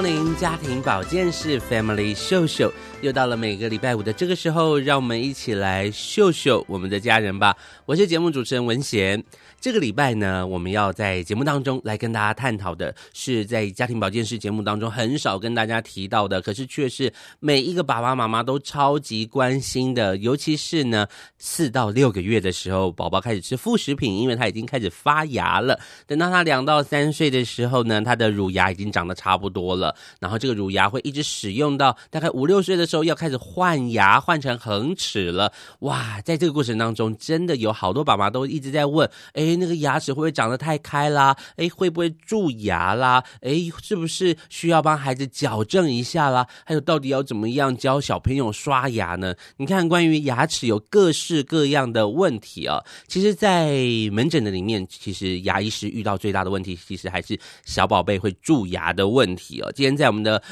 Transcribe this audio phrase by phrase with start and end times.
[0.00, 7.54] 光临家庭保健室 Family 秀秀，又到了每个礼拜五的这个时候，让我们一起来秀秀我们的家人吧。
[7.84, 9.22] 我是节目主持人文贤。
[9.60, 21.06] 这个礼拜呢，我们要在节目当中来跟大家探讨的是，在家庭保健室节目当中很少跟大家提到的，可是却是每一个爸爸妈妈都超级关心的，尤其是呢，
[21.36, 25.78] 四到六个月的时候，宝宝开始吃副食品，因为他已经开始发芽了。
[26.06, 35.52] 等到他两到三岁的时候呢，他的乳牙已经长得差不多了，然后这个乳牙会一直使用到大概五六岁的时候，要开始换牙，换成恒齿了。
[35.80, 39.50] 哇，在这个过程当中，真的有好多爸妈都一直在问，哎。
[39.60, 41.36] 那个牙齿会不会长得太开啦？
[41.56, 43.22] 哎，会不会蛀牙啦？
[43.42, 46.46] 哎，是不是需要帮孩子矫正一下啦？
[46.64, 49.34] 还有，到底要怎么样教小朋友刷牙呢？
[49.58, 52.82] 你看，关于牙齿有各式各样的问题啊。
[53.06, 53.74] 其实，在
[54.12, 59.70] 门诊的里面，其实牙医师遇到最大的问题，其实还是小宝贝会蛀牙的问题哦。
[59.80, 60.42] 今天在我们的。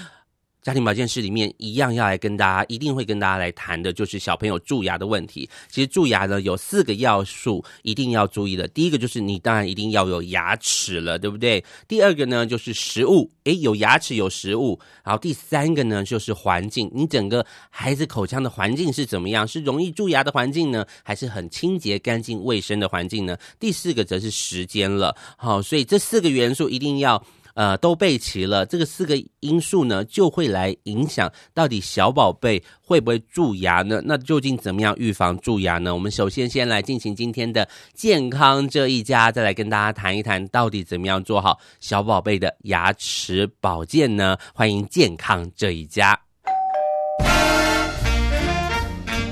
[0.61, 5.49] 家庭保健室里面一样要来跟大家，一定会跟大家来谈的，就是小朋友蛀牙的问题。
[5.71, 8.69] 其实蛀牙呢，有四个要素一定要注意的。
[8.69, 11.65] 第一个就是你当然一定要有牙齿了，对不对？
[11.87, 14.79] 第二个呢就是食物，诶，有牙齿有食物。
[15.05, 19.49] 然后第三个呢就是环境，你整个孩子口腔的环境是怎么样？
[19.49, 23.39] 是容易蛀牙的环境呢，还是很清洁干净卫生的环境呢？
[23.59, 25.17] 第四个则是时间了。
[25.39, 27.25] 好，所以这四个元素一定要。
[27.59, 34.01] 呃，都备齐了，这个四个因素呢，就会来影响到底小宝贝会不会蛀牙呢？
[34.05, 35.93] 那究竟怎么样预防蛀牙呢？
[35.93, 44.37] 我们首先先来进行今天的健康这一家，再来跟大家谈一谈到底怎么样做好小宝贝的牙齿保健呢？
[44.55, 46.17] 欢迎健康这一家，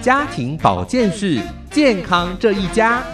[0.02, 3.06] 家庭保健室健康这一家。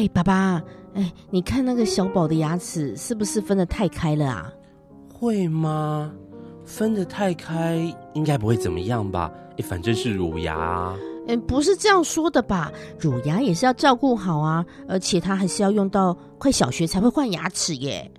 [0.00, 0.62] 哎，爸爸，
[0.94, 4.50] 哎，你看那个小宝的牙齿是不是分的太开了啊？
[5.12, 6.10] 会吗？
[6.64, 9.30] 分的太开应该不会怎么样吧？
[9.58, 10.96] 哎，反正是乳牙啊。
[11.28, 12.72] 哎，不是这样说的吧？
[12.98, 18.10] 乳牙也是要照顾好啊，而且他还是要用到快小学才会换牙齿耶。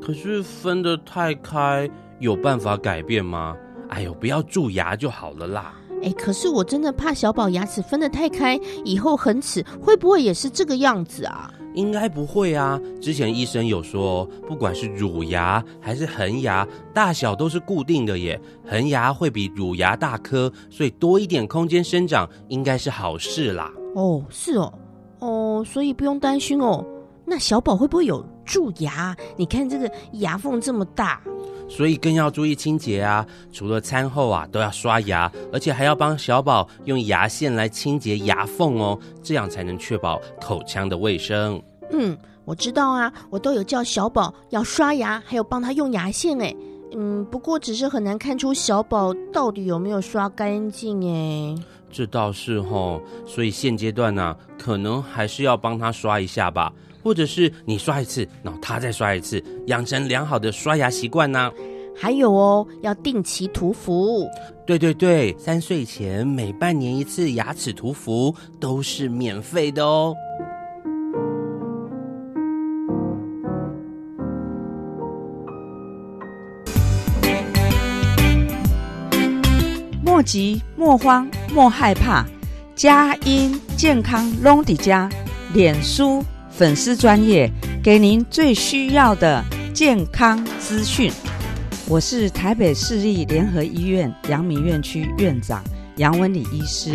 [0.00, 3.56] 可是分的太开有办法改变吗？
[3.88, 5.74] 哎呦，不要蛀牙就好了啦。
[6.02, 11.50] 哎，可是我真的怕小宝牙齿分得太开，以后恒齿会不会也是这个样子啊？
[11.74, 12.80] 应该不会啊。
[13.02, 18.40] 之前医生有说，不管是乳牙还是恒牙，大小都是固定的耶。
[18.66, 23.70] 恒牙会比乳牙大颗，所以多一点空间生长应该是好事啦。
[23.94, 24.72] 哦，是哦，
[25.18, 26.84] 哦，所以不用担心哦。
[27.26, 29.14] 那小宝会不会有蛀牙？
[29.36, 31.20] 你看这个牙缝这么大。
[31.68, 33.26] 所以更要注意清洁啊！
[33.52, 41.60] 除了餐后啊都要刷牙，而且还要帮小宝用牙线来清洁牙缝哦，这样才能确保口腔的卫生。
[41.90, 46.56] 嗯，我知道啊，我都有叫小宝要刷牙，还有帮他用牙线诶。
[46.94, 51.54] 嗯，不过只是很难看出小宝到底有没有刷干净诶。
[51.90, 56.72] 这倒是齁，所以现阶段呢、啊，可能还是要帮他刷一下吧。
[57.06, 61.52] 或者是你刷一次，然后他再刷一次，养成良好的刷牙习惯呢。
[61.96, 64.28] 还有哦，要定期涂氟。
[64.66, 70.16] 对对对，三岁前每半年一次牙齿涂氟都是免费的哦。
[80.02, 82.26] 莫急莫慌莫害怕，
[82.74, 85.08] 佳音健康隆迪家
[85.54, 86.20] 脸书。
[86.56, 87.50] 粉丝专业
[87.84, 89.44] 给您最需要的
[89.74, 91.12] 健康资讯。
[91.86, 95.62] 我是台北市立联合医院阳明院区院长
[95.98, 96.94] 杨文礼医师。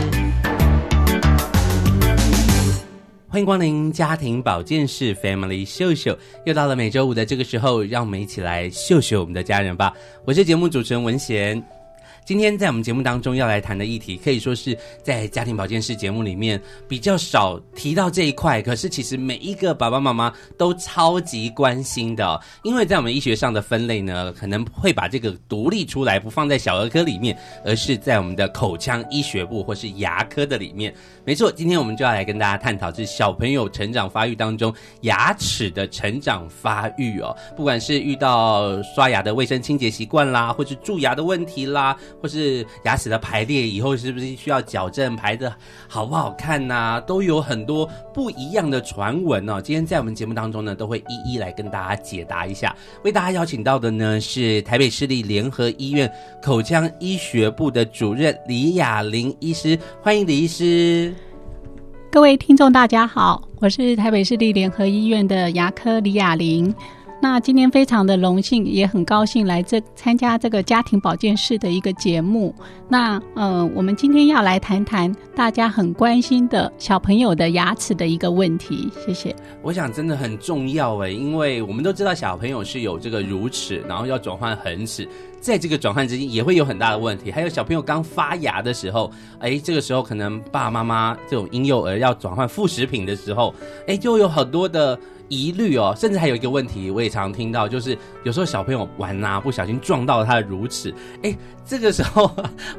[3.28, 9.94] 欢迎光临家庭保健室 Family 秀秀，又到了每周五的这个时候，让我们一起来秀秀我们的家人吧。
[10.26, 11.64] 我是节目主持人文贤。
[12.24, 22.40] 今天在我们节目当中要来谈的议题，可以说是在家庭保健室节目里面比较少提到这一块，可是其实每一个爸爸妈妈都超级关心的。
[22.64, 30.94] 因为在我们医学上的分类呢，可能会把这个独立出来，不放在小儿科里面，而是在我们的口腔医学部或是牙科的里面。
[31.26, 37.36] 没错，今天我们就要来跟大家探讨，是小朋友成长发育当中牙齿的成长发育哦。
[37.58, 41.98] 不管是遇到刷牙的卫生清洁习惯啦，或是蛀牙的问题啦。
[42.22, 45.52] 或是牙齿的排列以后是不是需要矫正，排得
[45.88, 49.60] 好不好看呐、都有很多不一样的传闻哦。
[49.60, 52.76] 今天在我们节目当中呢，都会一一来跟大家解答一下。
[53.04, 61.14] 为大家邀请到的呢是台北市立联合医院口腔医学部的主任李雅玲医师，欢迎李医师。
[62.12, 66.74] 各位听众大家好，我是台北市立联合医院的牙科李雅玲。
[67.24, 72.54] 那今天非常的荣幸，也很高兴来这参加这个家庭保健室的一个节目。
[72.90, 78.90] 那呃，我们今天要来谈谈大家很关心的小朋友的牙齿的一个问题。
[79.06, 79.36] 谢谢。
[79.62, 85.08] 我想真的很重要诶，因为我们都知道小朋友是有这个乳齿，然后要转换恒齿，
[85.40, 87.32] 在这个转换之间也会有很大的问题。
[87.32, 93.54] 还有小朋友刚发芽的时候，哎，这个时候可能爸爸妈妈这种婴幼儿要转换副食品的时候，
[93.88, 95.00] 哎，就有很多的。
[95.32, 100.94] 疑虑哦，甚至还有一个问题，我也常听到，就是有时候小朋友玩呐、啊，不小心撞到了他的乳齿，
[101.24, 101.34] 哎，
[101.66, 102.28] 这个时候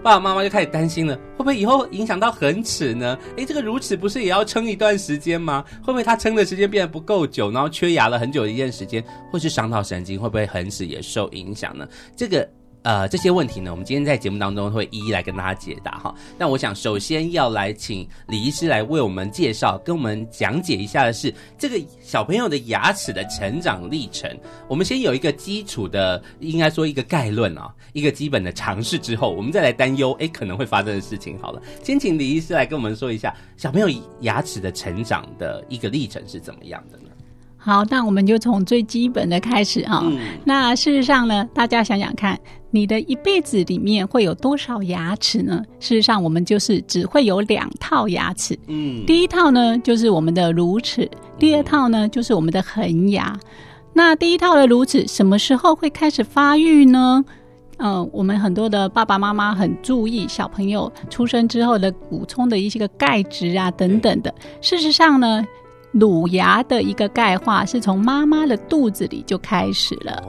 [0.02, 3.18] 爸爸妈妈就开始担心了，会不会以后影响到恒齿呢？
[3.38, 5.64] 哎，这个乳齿不是也要撑一段时间吗？
[5.82, 11.88] 会不会他撑的时间变得不够久，然后缺牙了很久的一段时间，会是伤到神经，会不会恒齿也受影响呢？
[12.14, 12.46] 这个。
[12.82, 16.12] 呃，这些问题呢，我们今天在节目当中会一一来跟大家解答哈。
[16.36, 24.28] 那我想首先要来请李医师来为我们介绍，跟我们讲解一下的是这个小朋友的牙齿的成长历程。
[24.66, 31.38] 我们先有一个基础的，应该说一个概论啊，一个基本的尝试之后，我们再来担忧，哎，可能会发生的事情。
[31.40, 33.88] 好了，先请李医师来跟我们说一下小朋友
[34.22, 37.04] 牙齿的成长的一个历程是怎么样的呢？
[37.56, 40.00] 好，那我们就从最基本的开始哈。
[40.02, 40.18] 嗯。
[40.44, 42.36] 那事实上呢，大家想想看。
[42.74, 45.62] 你的一辈子里面会有多少牙齿呢？
[45.78, 48.58] 事实上，我们就是只会有两套牙齿。
[48.66, 51.08] 嗯，第一套呢就是我们的乳齿，
[51.38, 53.38] 第二套呢就是我们的恒牙。
[53.92, 57.22] 那第一套的乳齿什么时候会开始发育呢？
[57.76, 64.34] 嗯、呃，我们很多的爸爸妈妈很注意小朋友出生之后的补充的一些个钙质啊等等的。
[64.60, 65.44] 事实上呢。
[65.92, 70.22] 乳牙的一个钙化是从妈妈的肚子里就开始了，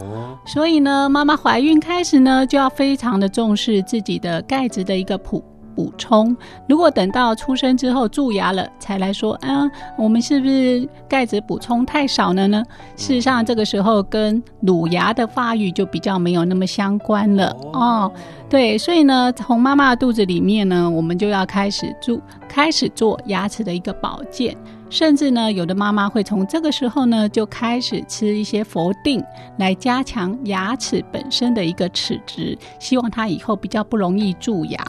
[0.46, 5.44] 所以呢，妈妈怀孕开始呢，就要非常的重视自己的钙质的一个补
[5.76, 6.36] 补充。
[6.68, 12.64] 如果等到出生之后蛀牙了才来说，嗯，我们是不是钙质补充太少了呢？
[12.96, 18.12] 事实上，这个时候跟乳牙的发育就比较没有那么相关了哦。
[18.50, 24.56] 对，所以呢，从妈妈的肚子里面呢，我们就要开始做开始做牙齿的一个保健。
[24.94, 29.20] 甚至呢，有的妈妈会从这个时候呢就开始吃一些氟定，
[29.58, 34.80] 来加强牙齿本身的一个齿质，希望它以后比较不容易蛀牙。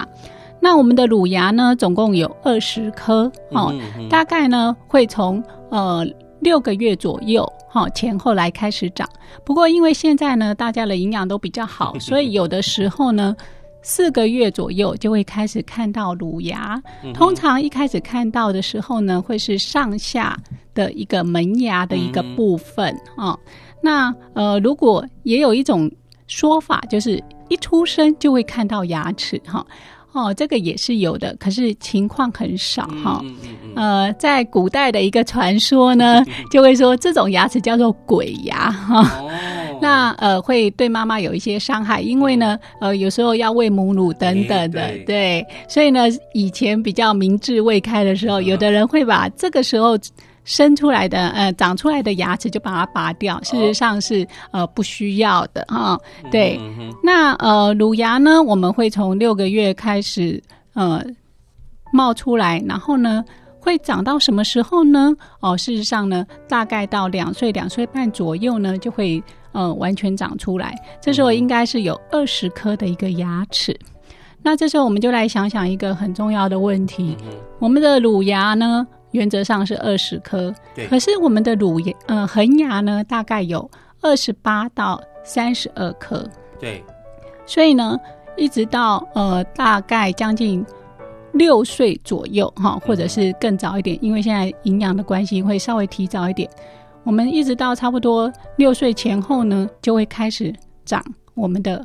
[0.61, 6.07] 那我们的乳牙呢，总共有二十颗，哦，嗯嗯，大概呢会从呃
[6.41, 9.09] 六个月左右，哈，前后来开始长。
[9.43, 13.35] 不过因为现在呢，大家的营养都比较好， 所以有的时候呢。
[13.87, 20.37] 四个月左右就会开始看到乳牙，通常一开始看到的时候呢，会是上下
[20.73, 23.41] 的一个门牙的一个部分啊、哦。
[23.83, 25.89] 那呃，如果也有一种
[26.27, 29.65] 说法，就是一出生就会看到牙齿哈。
[30.13, 33.25] 哦，这个也是有的，可是情况很少哈、哦。
[33.77, 39.03] 呃，在古代的一个传说呢， 就会说这种牙齿叫做鬼牙哈。
[39.21, 39.31] 哦
[39.85, 49.99] 那呃会对妈妈有一些伤害，因为呢呃有时候要喂母乳等等的，对，对，所以呢以前比较明智未开的时候，有的人会把这个时候
[50.45, 55.99] 生出来的呃长出来的牙齿就把它拔掉，事实上是呃不需要的哈。
[56.31, 56.59] 对，
[57.03, 61.05] 那呃乳牙呢，我们会从六个月开始呃
[61.93, 63.23] 冒出来，然后呢。
[63.65, 65.11] 会长到什么时候呢？
[65.41, 69.23] 哦，事实上呢，大概到两岁、两岁半左右呢，就会
[69.55, 70.75] 呃完全长出来。
[71.01, 73.75] 这时候应该是有二十颗的一个牙齿。
[74.43, 77.17] 那这时候我们就来想想一个很重要的问题：
[77.59, 80.55] 我们的乳牙呢，原则上是二十颗，
[80.91, 83.71] 可是我们的乳牙呃恒牙呢，大概有
[84.03, 86.29] 二十八到三十二颗。
[86.61, 86.85] 对，
[87.47, 87.99] 所以呢，
[88.37, 90.63] 一直到呃大概将近。
[91.37, 96.49] 六岁左右哈，或者是更早一点，因为现在营养的关系会稍微提早一点。
[97.05, 100.53] 我们一直到差不多六岁前后呢，就会开始
[100.85, 101.03] 长
[101.35, 101.85] 我们的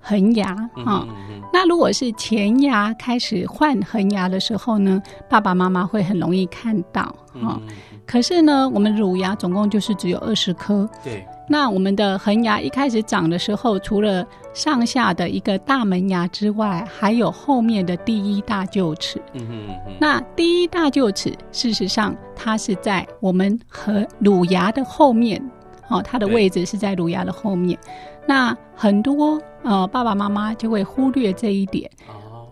[0.00, 1.06] 恒牙哈。
[1.52, 7.60] 那如果是前牙开始换恒牙的时候呢，爸爸妈妈会很容易看到哈。
[8.08, 10.88] 可是呢，我们乳牙总共就是只有二十颗。
[11.04, 11.24] 对。
[11.50, 19.20] 那我们的恒牙一开始长的时候，除了上下的一个大门牙之外，还有后面的第一大臼齿。
[19.34, 19.92] 嗯哼嗯哼。
[20.00, 25.42] 那第一大臼齿，事实上它是在我们和乳牙的后面，
[25.88, 27.78] 哦，它的位置是在乳牙的后面。
[28.26, 31.90] 那很多呃爸爸妈妈就会忽略这一点，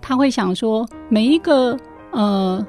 [0.01, 1.79] 他会想说，每一个
[2.13, 2.67] 呃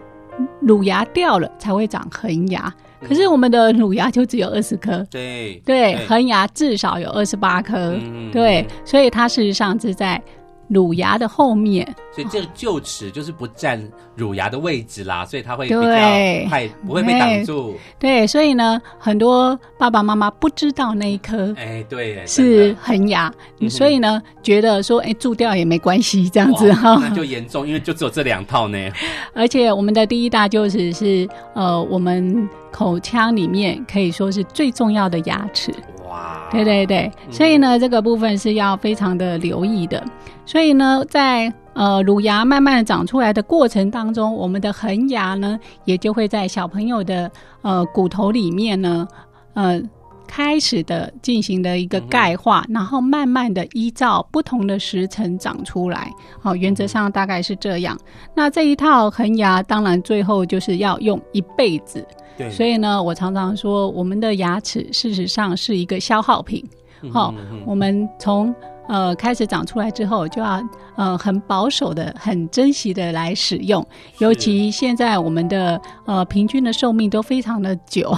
[0.61, 2.73] 乳牙掉了才会长恒牙。
[3.07, 7.93] 可是我们的乳牙就只有二十颗，对对，恒牙至少有二十八颗，
[8.31, 10.19] 对，所以它事实上是在
[10.67, 13.81] 乳牙的后面，所以这个臼齿就是不占
[14.15, 17.75] 乳牙的位置啦，所以它会比较快，不会被挡住。
[17.97, 23.33] 对，所以呢，很多爸爸妈妈不知道那一颗，哎，对，是恒牙，
[23.69, 28.77] 所以呢，觉得说，哎，蛀掉也没关系，这样子哈，那就严重，因为就只有这两套呢。
[29.33, 35.73] 而且我们的第一大臼齿是呃，我们口腔里面可以说是最重要的牙齿。
[36.09, 40.03] 哇，对对对，所以呢，这个部分是要非常的留意的。
[40.45, 47.29] 所以呢，在呃乳牙慢慢长出来的过程当中，我们的恒牙呢，也就会在小朋友的
[47.61, 49.07] 呃骨头里面呢，
[49.53, 49.81] 呃
[50.25, 56.11] 开始的进行的一个钙化，然后慢慢的依照不同的时辰长出来。
[56.39, 57.97] 好，原则上大概是这样。
[58.33, 62.05] 那这一套恒牙，当然最后就是要用一辈子。
[62.37, 62.49] 对。
[62.51, 66.63] 所以呢，我常常说，我们的牙齿事实上是一个消耗品。
[67.11, 67.33] 好，
[67.65, 68.53] 我们从
[68.87, 70.63] 呃，开始长出来之后，就要
[70.95, 73.85] 呃很保守的、很珍惜的来使用。
[74.19, 78.09] 尤其现在我们的呃平均的寿命都非常的久，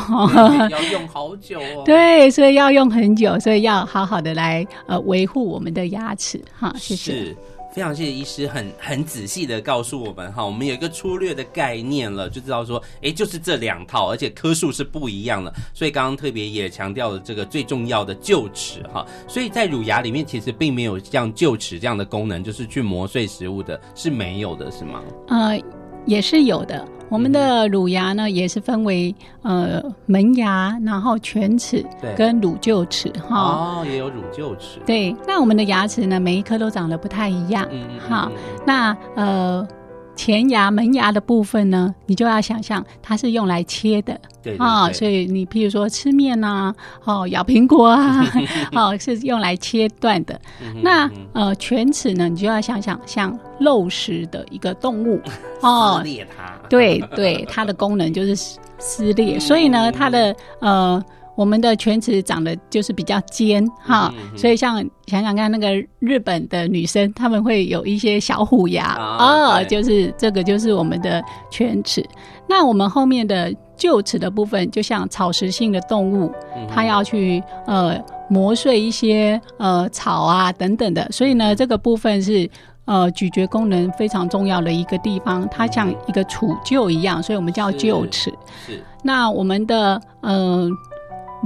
[0.70, 1.82] 要用好久哦。
[1.86, 6.74] 对，所以要用很久，所以要好好的来呃维护我们的牙齿哈。
[6.78, 7.36] 谢谢。
[7.72, 15.54] 非常谢谢医师很很仔细的告诉我们哈，我们有一个粗略的概念了，就知道说，哎，就是这两套，而且颗数是不一样的。
[15.74, 25.04] 所以刚刚特别也强调了这个最重要的臼齿哈，所以在乳牙里面其实并没有像臼齿这样的功能，就是去磨碎食物的，是没有的，是吗？
[25.28, 25.60] 呃，
[26.06, 26.88] 也是有的。
[27.10, 31.86] 我们的乳牙呢，也是分为呃门牙，然后犬齿
[32.16, 33.36] 跟乳臼齿哈。
[33.82, 34.80] 哦，也有乳臼齿。
[34.86, 37.68] 对，那我们的牙齿呢，每一颗都长得不太一样。
[37.72, 38.00] 嗯嗯。
[38.10, 38.32] 好，
[38.66, 39.68] 那呃。
[40.16, 46.76] 前牙门牙的部分呢，你就要想象它是用来切的，对啊、哦，所以你譬如说吃面呐、啊，
[47.06, 48.22] 哦，咬苹果啊，
[48.76, 50.38] 哦，是用来切断的。
[50.84, 55.22] 那呃，犬齿呢，你就要想想像肉食的一个动物，
[55.64, 58.36] 哦，撕裂它，对对，它的功能就是
[58.78, 61.04] 撕裂，所以呢，它的呃。
[61.36, 72.06] 我们的犬齿长得就是比较尖哈，嗯、所以像想想看，那个日本的女生，她们会有一些小虎牙哦，哦就是这个就是我们的犬齿。
[72.46, 77.98] 那我们后面的臼齿的部分，就像草食性的动物，嗯、它要去呃
[78.30, 82.50] 磨碎一些呃草啊等等的，所以呢，这个部分是
[82.90, 88.34] 呃咀嚼功能非常重要的一个地方，它像一个杵臼一样，所以我们叫臼齿。
[88.66, 88.84] 是。
[89.02, 90.66] 那我们的嗯。
[90.66, 90.70] 呃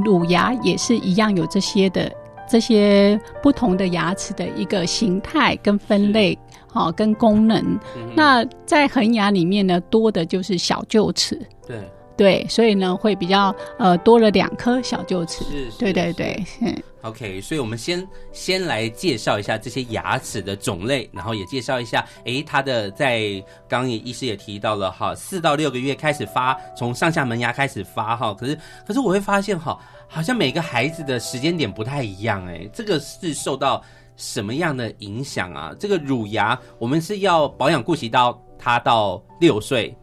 [0.03, 2.11] 乳牙也是一样，有这些的
[2.49, 6.35] 这些不同的牙齿的一个形态跟分类，
[6.65, 7.61] 好、哦、跟功能。
[7.95, 11.39] 嗯、那在恒牙里面呢，多的就是小臼齿。
[11.67, 11.77] 对
[12.15, 15.43] 对，所以呢会比较呃多了两颗小臼齿。
[15.45, 16.45] 是，是，对对对。
[16.61, 16.75] 嗯。
[17.01, 23.19] OK，所以我们先先来介绍一下这些牙齿的种类，然后也介绍一下，诶，它的在
[23.67, 29.77] 刚刚也医师也提到了哈，四到六个月开始发，从上下门牙开始发哈，可是可是我会发现哈，
[30.07, 33.83] 好像每个孩子的时间点不太一样诶，这个是受到
[34.15, 35.75] 什么样的影响啊？
[35.77, 39.93] 这个乳牙我们是要保养顾及到他到六岁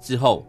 [0.00, 0.44] 之后，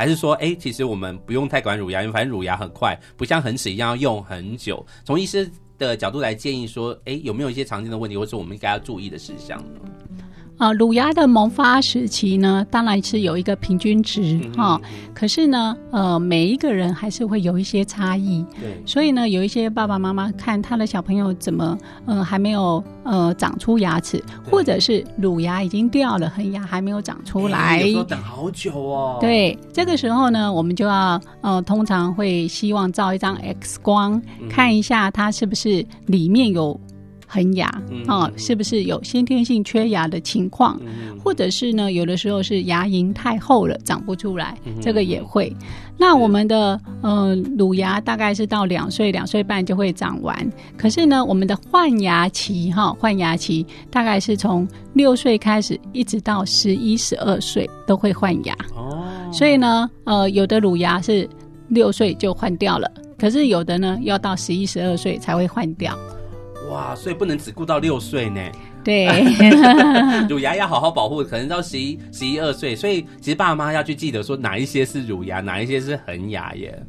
[0.00, 4.82] 还是说，哎，其实我们不用太管乳牙，因为反正乳牙很快，不像恒齿一样要用很久。
[5.04, 10.24] 从医师的角度来建议说，哎，有没有一些常见的问题，或是我们应该要注意的事项呢？
[10.60, 15.10] 啊，乳牙的萌发时期呢，当然是有一个平均值哈、嗯嗯。
[15.14, 18.44] 可是呢，呃，每一个人还是会有一些差异。
[18.60, 18.78] 对。
[18.84, 27.80] 所以呢，有一些爸爸妈妈看他的小朋友怎么，呃，还没有呃长出牙齿，或者是乳牙已经掉了，恒牙还没有长出来。
[27.80, 29.16] 有时候等好久哦。
[29.18, 36.78] 对，这个时候呢，我们就要呃，通常会希望照一张 X 光，嗯、看一下它是不是里面有。
[37.30, 38.04] 恒牙，嗯。
[38.08, 41.16] 哦，是不是有先天性缺牙的情况，嗯。
[41.22, 45.54] 或者是呢，有的时候是牙龈太厚了，长不出来，嗯这个也会。
[45.96, 58.56] 那我们的呃乳牙大概是到两岁、两岁半就会长完，可是呢，我们的换牙期哈，换牙期大概是从六岁开始，一直到十一、十二岁都会换牙。
[58.74, 61.28] 哦，所以呢，呃，有的乳牙是
[61.68, 65.94] 六岁就换掉了，可是有的呢要到十一、十二岁才会换掉。
[66.70, 68.40] 哇，所以不能只顾到六岁呢。
[68.84, 69.06] 对，
[70.30, 76.80] 乳牙要好好保护，可能到十一、十一二岁，所以其实爸妈要去记得说哪一些是乳牙，哪一些是恒牙耶。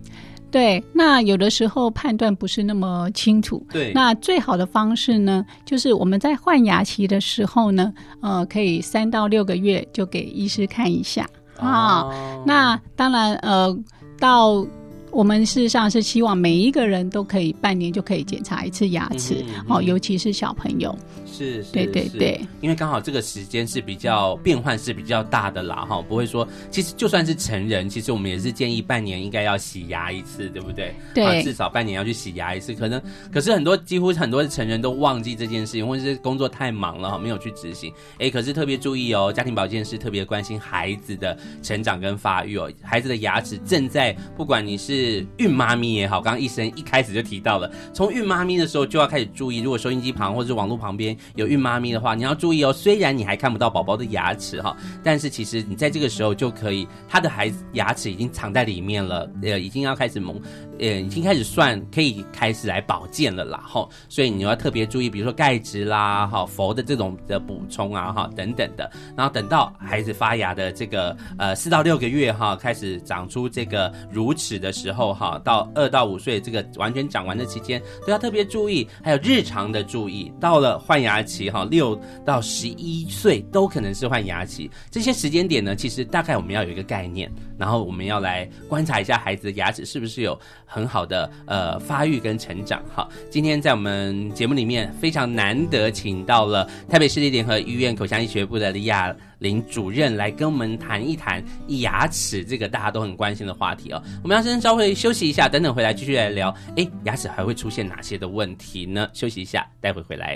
[0.52, 3.66] 对，那有的时候判断不是那么清楚。
[3.72, 12.02] 对，那最好的方式呢，就是我们在换牙期的时候呢，呃，可以三到六个月就给医师看一下啊。
[12.02, 13.76] 哦，那当然，呃，
[14.20, 14.66] 到。
[15.12, 20.98] 我们事实上是希望每一个人都可以半年就可以检查一次牙齿，嗯嗯嗯哦，尤其是小朋友。
[21.26, 30.94] 是，是对对对，因为刚好这个时间是比较变换是比较大的啦，哈，不会说，其实就算是成人，其实我们也是建议半年应该要洗牙一次，对不对？
[31.14, 32.74] 对，啊，至少半年要去洗牙一次。
[32.74, 33.02] 可能，
[33.32, 37.92] 可是很多几乎很多成人都忘记这件事情，或者是工作太忙了哈，没有去执行。
[38.20, 52.72] 哎，可是特别注意哦，家庭保健师特别关心孩子的成长跟发育哦，孩子的牙齿正在，不管你是是孕妈咪也好，刚刚医生一开始就提到了，从孕妈咪的时候就要开始注意，如果收音机旁或者网络旁边有孕妈咪的话，你要注意哦。
[52.72, 60.40] 虽然你还看不到宝宝的牙齿哈，但是其实你在这个时候就可以，他的孩子牙齿已经藏在里面了，呃，已经要开始萌，
[60.80, 63.88] 呃，已经开始算可以开始来保健了啦哈。
[64.08, 68.92] 所以你要特别注意，比如说钙质啦、哈氟的这种的补充啊哈等等的。
[69.18, 80.32] 然后等到孩子发芽的这个呃四到六个月哈，开始长出这个乳齿的时候后哈，到二到五岁这个完全长完的期间都要特别注意，还有日常的注意。
[80.40, 84.70] 到了换牙期哈，六到十一岁都可能是换牙期。
[84.90, 92.82] 这些时间点呢，其实大概我们要有一个概念，然后我们要来观察一下孩子的牙齿是不是有很好的呃发育跟成长。
[92.94, 104.02] 好，今天在我们节目里面非常难得请到了台北市立联合医院口腔医学部的李亚玲主任来跟我们谈一谈牙齿这个大家都很关心的话题哦。
[104.24, 106.54] 我们要先稍微休息一下，等等回来继续来聊。
[106.76, 109.08] 哎，牙齿还会出现哪些的问题呢？
[109.14, 110.36] 休息一下，待会回来。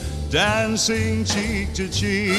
[0.31, 2.37] dancing cheek to cheek.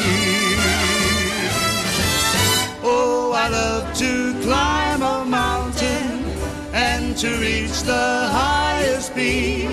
[2.82, 6.24] Oh, I love to climb a mountain
[6.72, 9.68] and to reach the highest peak,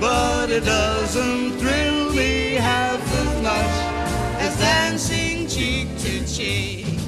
[0.00, 3.76] but it doesn't thrill me half as much
[4.42, 6.99] as dancing cheek to cheek.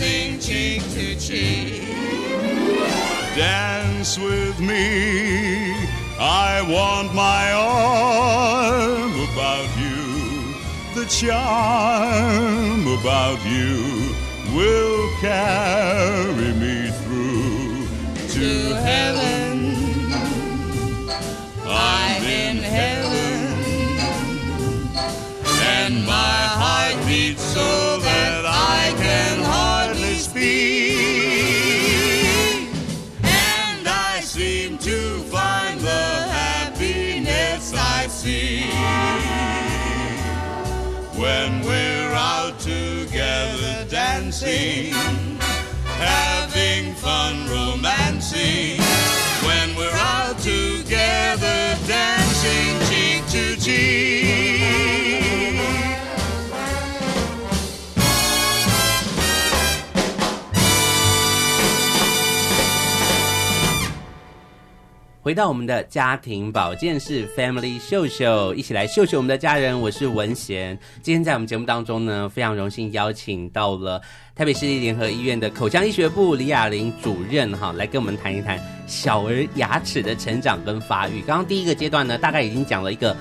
[0.00, 1.82] Dancing cheek to cheek.
[3.36, 5.72] Dance with me,
[6.18, 10.54] I want my arm about you.
[10.94, 14.14] The charm about you
[14.56, 17.86] will carry me through
[18.28, 19.39] to heaven.
[46.00, 48.80] havingfun romancing
[49.44, 52.80] when we're together dancing
[65.22, 74.00] 回到我们的家庭保健室 family 秀秀一起来秀秀我们的家人我是文贤今天在我们节目当中呢非常荣幸邀请到了
[74.40, 81.20] 台北市立联合医院的口腔医学部李雅玲主任哈，来跟我们谈一谈小儿牙齿的成长跟发育。
[81.26, 83.14] 刚刚第一个阶段呢，大概已经讲了一个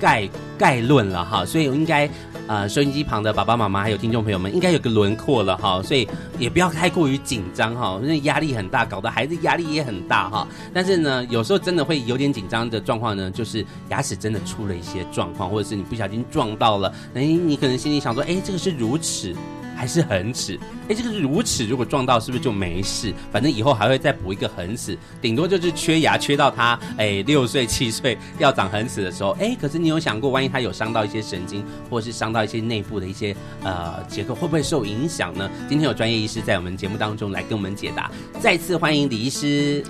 [0.00, 2.08] 概概论了哈，所以应该。
[2.46, 10.46] 呃，收音机旁的爸爸妈妈还有听众朋友们，应该有个轮廓了哈，所以也不要太过于紧张哈，因为压力很大，搞得孩子压力也很大哈。
[10.74, 19.34] 但是呢，有时候真的会有点紧张的状况呢，就是牙齿真的出了一些状况，或者是你不小心撞到了，哎，你可能心里想说，哎，这个是乳齿。
[19.80, 23.14] 还是恒齿，哎，这个乳齿如果撞到，是不是就没事？
[23.32, 35.50] 反正以后还会再补一个恒齿，顶多就是缺牙，缺到他哎六岁七岁要长恒齿的时候，哎，可是你有想过，万一他有伤到一些神经，或是伤到一些内部的一些呃结构，会不会受影响呢？
[35.66, 39.82] 今天有专业医师在我们节目当中来跟我们解答，再次欢迎李医师。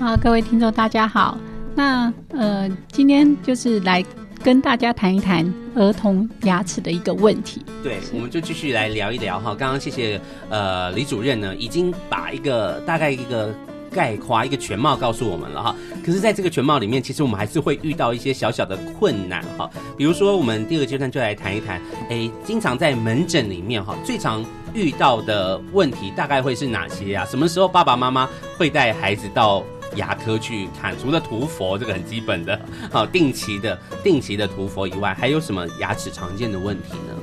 [0.00, 1.38] 啊，各位听众大家好，
[1.76, 4.04] 那呃，今天就是来。
[4.42, 7.64] 跟大家谈一谈儿童牙齿的一个问题。
[7.82, 9.54] 对，我们就继续来聊一聊哈。
[9.54, 13.54] 刚刚谢谢呃李主任呢，已经把一个大概一个
[13.90, 15.76] 概括一个全貌告诉我们了哈。
[16.04, 19.68] 可是，在这个全貌里面，其实我们还是会遇到一些小小的困难哈。
[19.96, 27.24] 比如说，我们第二个阶段就来谈一谈，哎，经常在门诊里面哈，最常遇到的问题大概会是哪些呀？
[27.26, 29.62] 什么时候爸爸妈妈会带孩子到？
[29.96, 37.14] 牙科去看，除了涂佛这个很基本的，好 定期的定期的涂佛以外，还有什么牙齿常见的问题呢？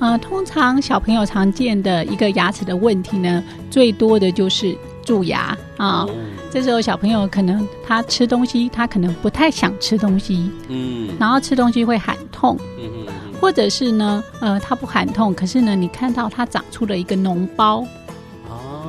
[0.00, 6.00] 呃，通常小朋友常见的一个牙齿的问题呢，最多的就是蛀牙啊。
[6.02, 6.10] 哦、
[6.50, 13.06] 这时候小朋友可能他吃东西，他可能不太想吃东西，嗯，然后吃东西会喊痛，嗯嗯，
[13.40, 17.86] 或者是呢，呃，他不喊痛，可是呢，你看到他长出了一个脓包。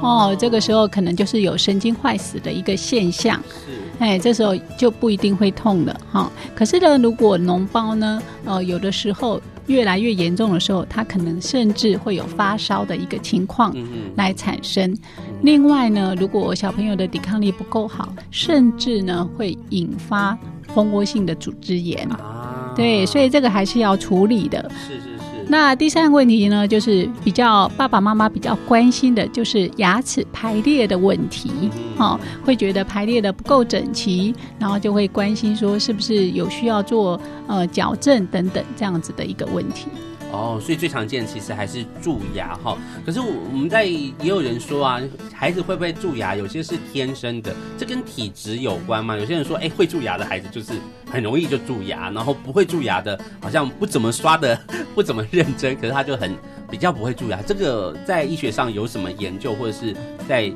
[0.06, 6.32] 哦，这个时候可能就是有神经坏死的一个现象，是，哎，这时候就不一定会痛了哈、哦。
[6.54, 13.76] 可是呢，如果脓包呢，呃，有的时候越来越严重的时候，它可能甚至会有发烧的一个情况
[14.16, 14.92] 来产生。
[14.92, 20.38] 嗯嗯，另外呢，如果小朋友的抵抗力不够好，甚至呢会引发
[20.68, 22.08] 蜂窝性的组织炎。
[22.12, 24.72] 啊，对，所以这个还是要处理的。
[24.88, 25.15] 是是。
[25.48, 31.52] 那第三个问题呢，就是比较爸爸妈妈比较关心的，就是牙齿排列的问题，
[31.98, 39.88] 哦，会觉得排列的不够整齐，然后就会关心说是不是有需要做呃矫正等等这样子的一个问题。
[40.36, 42.78] 哦，所以最常见其实还是蛀牙哈。
[43.06, 45.02] 可是我们在也有人说啊，
[45.34, 46.36] 孩子会不会蛀牙？
[46.36, 49.16] 有些是天生的，这跟体质有关吗？
[49.16, 50.74] 有些人说，哎，会蛀牙的孩子就是
[51.10, 54.60] 很容易就蛀牙，然后不会蛀牙的，好像不怎么刷的，
[54.94, 56.36] 不怎么认真，可是他就很
[56.70, 57.42] 比较不会蛀牙。
[57.42, 59.96] 这个在医学上有什么研究，或者是
[60.28, 60.52] 在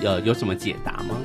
[0.00, 1.16] 呃有什么解答吗？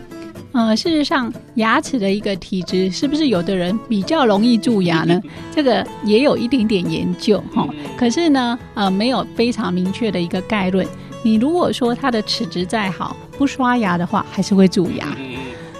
[0.53, 5.21] 呃，事实上，牙齿的一个体质是不是有的人比较容易蛀牙呢？
[5.55, 7.67] 这个也有一点点研究哈。
[7.97, 10.85] 可是呢，呃，没有非常明确的一个概论。
[11.23, 15.07] 你如果说他的齿质再好，不刷牙的话，还是会蛀牙。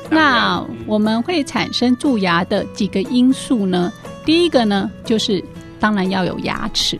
[0.10, 3.92] 那我们会产生蛀牙的几个因素呢？
[4.24, 5.44] 第一个呢，就是
[5.80, 7.00] 当然要有牙齿。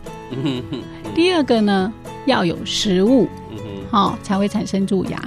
[1.14, 1.92] 第二个呢，
[2.26, 3.28] 要有食物，
[3.90, 5.22] 好，才会产生蛀牙。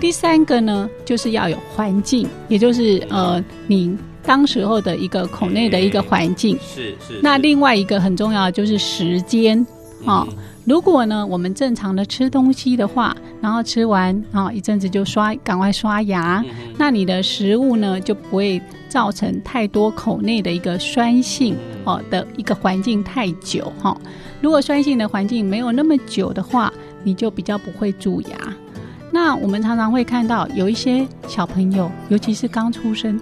[0.00, 6.58] 第三个呢，就是要有环境，也就是呃，你当时候的一个口内的一个环境。
[6.62, 7.20] 是是。
[7.22, 9.64] 那另外一个很重要的就是时间
[10.06, 10.26] 啊。
[10.64, 16.44] 如果呢，我们正常的吃东西的话，然后吃完啊一阵子就刷，赶快刷牙，
[16.78, 23.96] 那你的食物呢就不会造成太多口内的一个酸性哦的一个环境太久哈。
[24.40, 28.56] 如果酸性的环境没有那么久的话，你就比较不会蛀牙。
[29.10, 33.20] 那我们常常会看到有一些小朋友，尤其是刚出生，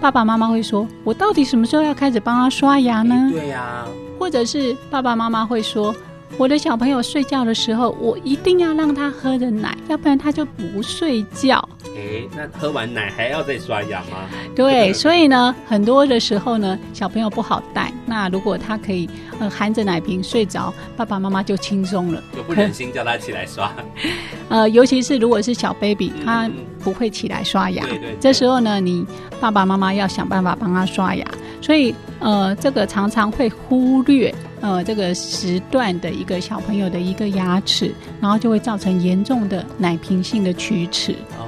[0.00, 3.84] 爸爸妈妈会说：“我到底什么时候要开始帮他刷牙呢？”对呀，
[4.18, 5.94] 或者是爸爸妈妈会说。
[6.36, 11.68] 我的小朋友睡觉的时候，我一定要让他喝的奶，要不然他就不睡觉。
[11.96, 14.18] 哎，那喝完奶还要再刷牙吗？
[14.54, 17.92] 对，所以呢，很多的时候呢，小朋友不好带。
[18.06, 23.72] 那如果他可以呃含着奶瓶睡着，爸爸妈妈就轻松了，就不忍心叫他起来刷。
[24.48, 26.50] 呃，尤其是如果是小 baby，他
[26.82, 27.84] 不会起来刷牙。
[27.84, 28.16] 对对。
[28.20, 29.06] 这时候呢，你
[29.40, 31.26] 爸爸妈妈要想办法帮他刷牙。
[31.60, 34.34] 所以呃，这个常常会忽略。
[34.60, 41.12] 呃，这个时段的一个小朋友的一个牙齿，然后就会造成严重的奶瓶性的龋齿。
[41.38, 41.46] 哦，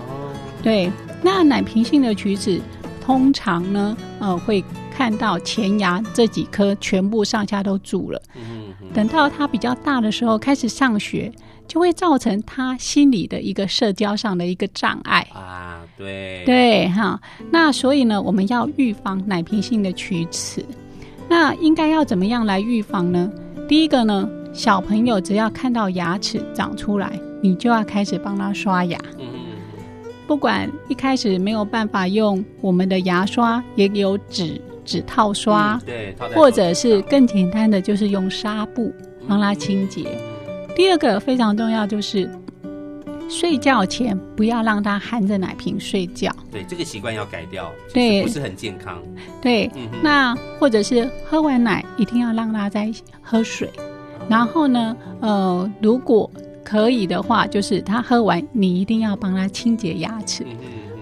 [0.62, 2.61] 对，那奶瓶性的龋齿
[3.05, 4.62] 通常呢，呃，会
[5.00, 8.20] 看到前牙这几颗全部上下都蛀了。
[8.36, 11.32] 嗯等到他比较大的时候，开始上学，
[11.66, 15.26] 就会造成他心理的一个社交上的一个障碍。
[15.32, 17.18] 啊，对对哈，
[17.50, 20.62] 那所以呢，我们要预防奶瓶性的龋齿。
[21.30, 23.32] 那应该要怎么样来预防呢？
[23.66, 28.98] 第一个呢，小朋友只要看到牙齿长出来，你就要开始帮他刷牙。
[29.18, 34.60] 嗯哼不管一开始没有办法用我们的牙刷，也有纸
[34.90, 38.92] 纸套刷，嗯对，或者是更简单的，就是用纱布
[39.29, 40.18] 帮他清洁。
[40.74, 42.29] 第二个非常重要，就是
[43.29, 46.35] 睡觉前不要让他含着奶瓶睡觉。
[46.50, 49.00] 对这个习惯要改掉，对不是很健康。
[49.40, 52.90] 对，嗯那或者是喝完奶一定要让他再
[53.22, 53.70] 喝水。
[54.29, 56.29] 然后呢，呃，如果
[56.64, 60.44] 可以的话，就是他喝完，你一定要帮他清洁牙齿，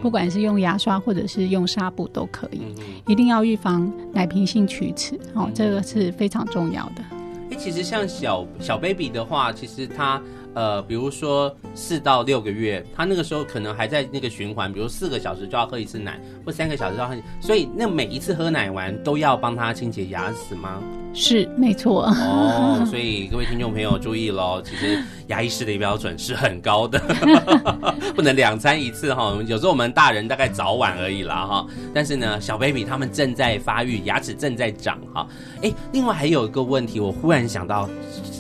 [0.00, 2.60] 不管是用牙刷或者是用纱布都可以。
[3.06, 7.02] 一定要预防奶瓶性龋齿，哦，这个是非常重要的。
[7.50, 10.20] 哎，其实像小小 baby 的话，其实他
[10.54, 20.82] 呃，比如说四到六个月，他那个时候可能还在那个循环，比如四个小时就要喝一次奶，或三个小时就要喝，所以那每一次喝奶完都要帮他清洁牙齿吗？
[21.14, 22.04] 是，没错。
[22.06, 27.00] 哦，所以各位听众朋友注意喽，其实牙医师的标准是很高的，
[28.14, 29.36] 不能两餐一次哈。
[29.46, 35.26] 有时候我们大人大概早晚而已啦哈，但是呢，小 baby 他们正在发育，牙齿正在长哈。
[35.62, 37.88] 哎，另外还有一个问题，我忽然想到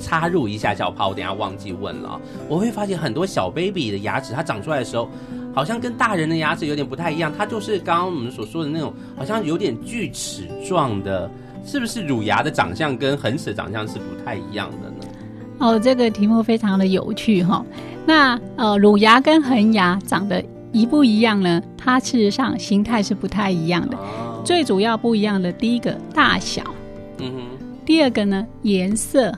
[0.08, 2.18] 插入一下，小怕我等下忘记问了。
[2.48, 5.06] 我会发现很多小 baby 的牙齿，它长出来的时候，
[5.54, 11.30] 好像跟大人的牙齿有点不太一样，它就是刚刚我们所说的那种，好像有点锯齿状的。
[11.66, 15.12] 是不是乳牙的长相跟恒齿的长相是不太一样的呢？
[15.58, 17.66] 哦，这个题目非常的有趣哈、哦。
[18.06, 20.42] 那呃，乳牙跟恒牙长得
[20.72, 21.60] 一不一样呢？
[21.76, 23.98] 它事实上形态是不太一样的。
[23.98, 26.62] 哦、最主要不一样的，第一个大小，
[27.18, 27.42] 嗯哼，
[27.84, 29.36] 第二个呢颜色，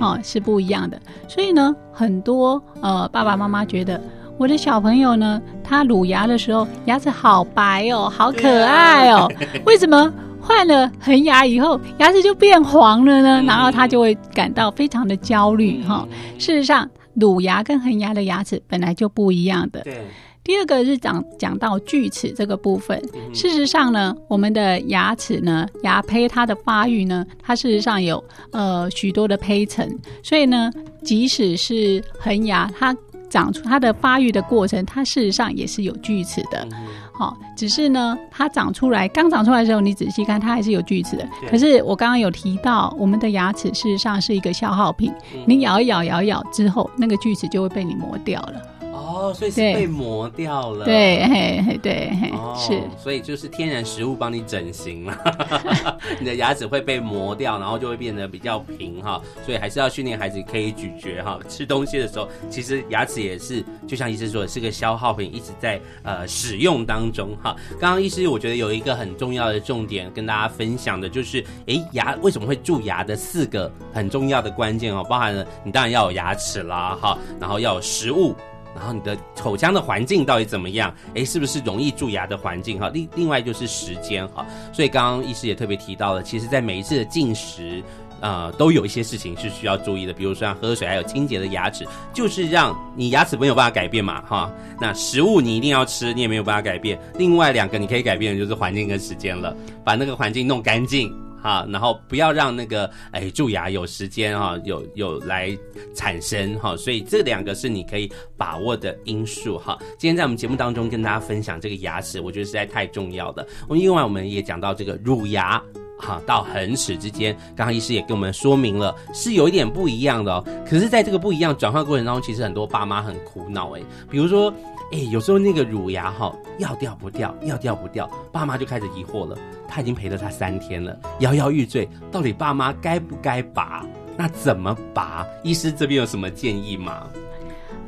[0.00, 0.98] 哦是不一样的。
[1.28, 4.00] 所以呢，很多呃爸爸妈妈觉得
[4.38, 9.30] 我的小朋友呢，他乳牙的时候牙齿好白哦，好可爱哦，
[9.64, 10.12] 为什么？
[10.40, 16.06] 换了恒牙以后，牙齿就变黄了呢，然后他就会感到非常的焦虑哈。
[16.38, 19.80] 事实上，乳牙跟恒牙的牙齿本来就不一样的。
[19.80, 20.00] 对。
[20.46, 23.02] 第二个是讲讲到锯齿这个部分，
[23.34, 29.84] 事实上呢，我们的牙齿呢，牙胚它的发育呢，它事实上有呃许多的胚层，
[30.22, 30.70] 所以呢，
[31.02, 32.96] 即使是恒牙，它
[33.28, 36.64] 长出它的发育的过程，它事实上也是有锯齿的。
[37.12, 41.28] 好、哦，只是呢，它长出来刚长出来的时候，你仔细看，它还是有锯齿的。
[41.50, 48.62] 可是我刚刚有提到，我们的牙齿事实上是一个消耗品，嗯、你咬一咬，咬一咬之后，那个锯齿就会被你磨掉了。
[49.06, 50.84] 哦，所以是被磨掉了。
[50.84, 52.82] 对，嘿，嘿，对，嘿，哦、是。
[53.00, 55.16] 所以就是天然食物帮你整形了，
[56.18, 59.22] 你的牙齿会被磨掉，然后就会变得比较平哈。
[59.44, 67.54] 所以还是要训练孩子可以咀嚼哈，吃东西的时候，其实牙齿也是，就像医生说的，是个消耗品，一直在呃使用当中哈。
[67.78, 78.34] 刚刚医师我觉得有一个很重要的重点跟大家分享的，就是哎牙为什么会蛀牙的四个很重要的关键哦，包含了你当然要有牙齿啦哈，然后要有食物。
[78.76, 80.94] 然后你的口腔的环境到底怎么样？
[81.14, 82.78] 诶，是不是容易蛀牙的环境？
[82.78, 84.46] 哈，另另外就是时间哈。
[84.72, 87.82] 所以刚刚医师也特别提到了，其实在每一次的进食，
[88.20, 94.52] 呃，都有一些事情是需要注意的，比如说喝水，还有清洁的牙齿，就是让你牙齿没有办法改变嘛，哈。
[94.78, 96.98] 那食物你一定要吃，你也没有办法改变。
[97.18, 101.12] 另外两个你可以改变的就是环境跟时间了，把那个环境弄干净。
[101.46, 105.56] 啊，然后不要让那个哎蛀牙有时间哈，有有来
[105.94, 109.78] 产生哈，所以这两个是你可以把握的因素哈。
[109.96, 113.46] 今天在我们节目当中跟大家分享这个牙齿，我觉得实在太重要了。
[113.68, 115.62] 我们另外我们也讲到这个乳牙
[115.98, 120.44] 哈到恒齿之间，刚刚医师也跟我们说明了是有一点不一样的哦。
[120.68, 123.80] 可是，在这个不一样转换过程当中，其实很多爸妈很苦恼哎，
[124.10, 124.52] 比如说。
[124.92, 129.36] 哎，有时候那个乳牙哈，要掉不掉，要掉不掉，爸妈就开始疑惑了。
[129.66, 133.84] 他已经陪了他三天了，摇摇欲坠，到底爸妈该不该拔？
[134.16, 135.26] 那怎么拔？
[135.42, 137.02] 医师这边有什么建议吗？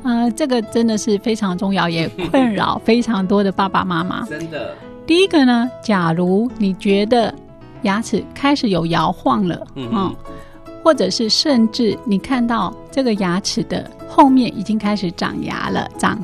[0.03, 4.25] 呃，这个真的是非常重要，也困扰非常多的爸爸妈妈。
[4.27, 4.75] 真的。
[5.07, 7.33] 第一个呢，假如你觉得
[7.83, 10.15] 牙齿开始有摇晃了，嗯，嗯，
[10.83, 16.17] 或者是甚至你看到这个牙齿的后面已经开始长牙了，长。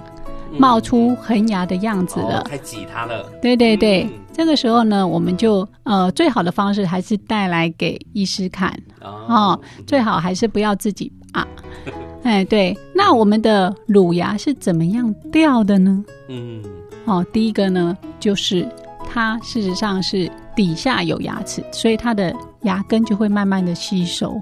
[0.58, 3.30] 冒出恒牙的样子了，太挤它了。
[3.42, 11.46] 对对对，嗯、这个时候呢，我们就呃，最好的方式还是带来给医师看哦，哦，最好还是不要自己啊。
[12.24, 16.02] 哎，对，那我们的乳牙是怎么样掉的呢？
[16.30, 16.64] 嗯，
[17.04, 18.66] 哦，第一个呢，就是
[19.06, 24.40] 它事实上是底下有牙齿，所以它的牙根就会慢慢的吸收。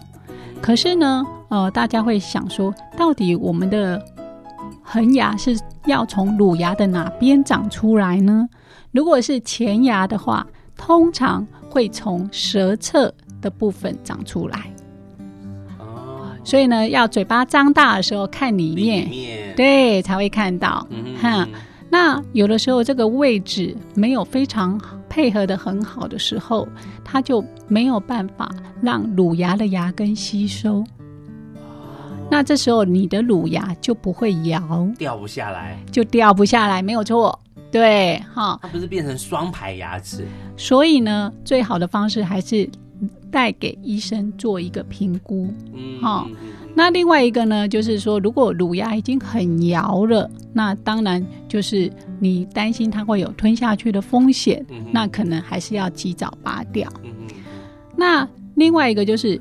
[0.62, 4.02] 可是呢，呃，大家会想说，到底我们的
[4.82, 8.48] 恒牙是要从乳牙的哪边长出来呢？
[8.92, 10.48] 如果是前牙的话，
[10.78, 14.60] 通常会从舌侧的部分长出来。
[15.80, 20.86] 哦，所以呢，要嘴巴张大的时候看里面，里面对，才会看到。
[20.90, 21.50] 嗯哼，
[21.94, 26.68] 那有的时候这个位置没有非常配合的很好的时候，
[27.06, 28.50] 它就没有办法
[28.82, 30.84] 让乳牙的牙根吸收。
[32.32, 37.40] 那这时候你的乳牙就不会摇，掉不下来，就掉不下来，没有错。
[37.70, 40.26] 对，哈，它不是变成双排牙齿。
[40.58, 42.68] 所以呢，最好的方式还是
[43.30, 45.48] 带给医生做一个评估。
[45.76, 46.28] 嗯，好。
[46.76, 56.92] 那另外一个呢，就是说，如果乳牙已经很摇了，那当然就是你担心它会有吞下去的风险，嗯、那可能还是要及早拔掉。
[57.04, 57.12] 嗯、
[57.96, 59.40] 那另外一个就是。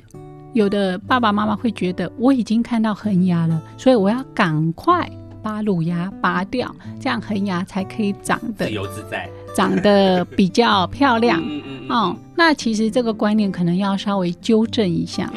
[0.54, 5.10] 有的爸爸妈妈会觉得我已经看到恒牙了，所以我要赶快
[5.42, 11.40] 把乳牙拔掉，这样恒牙才可以长得自由自在，长得比较漂亮。
[11.48, 11.88] 嗯嗯嗯。
[11.88, 15.32] 哦，那其实这个观念可能要稍微纠正一下，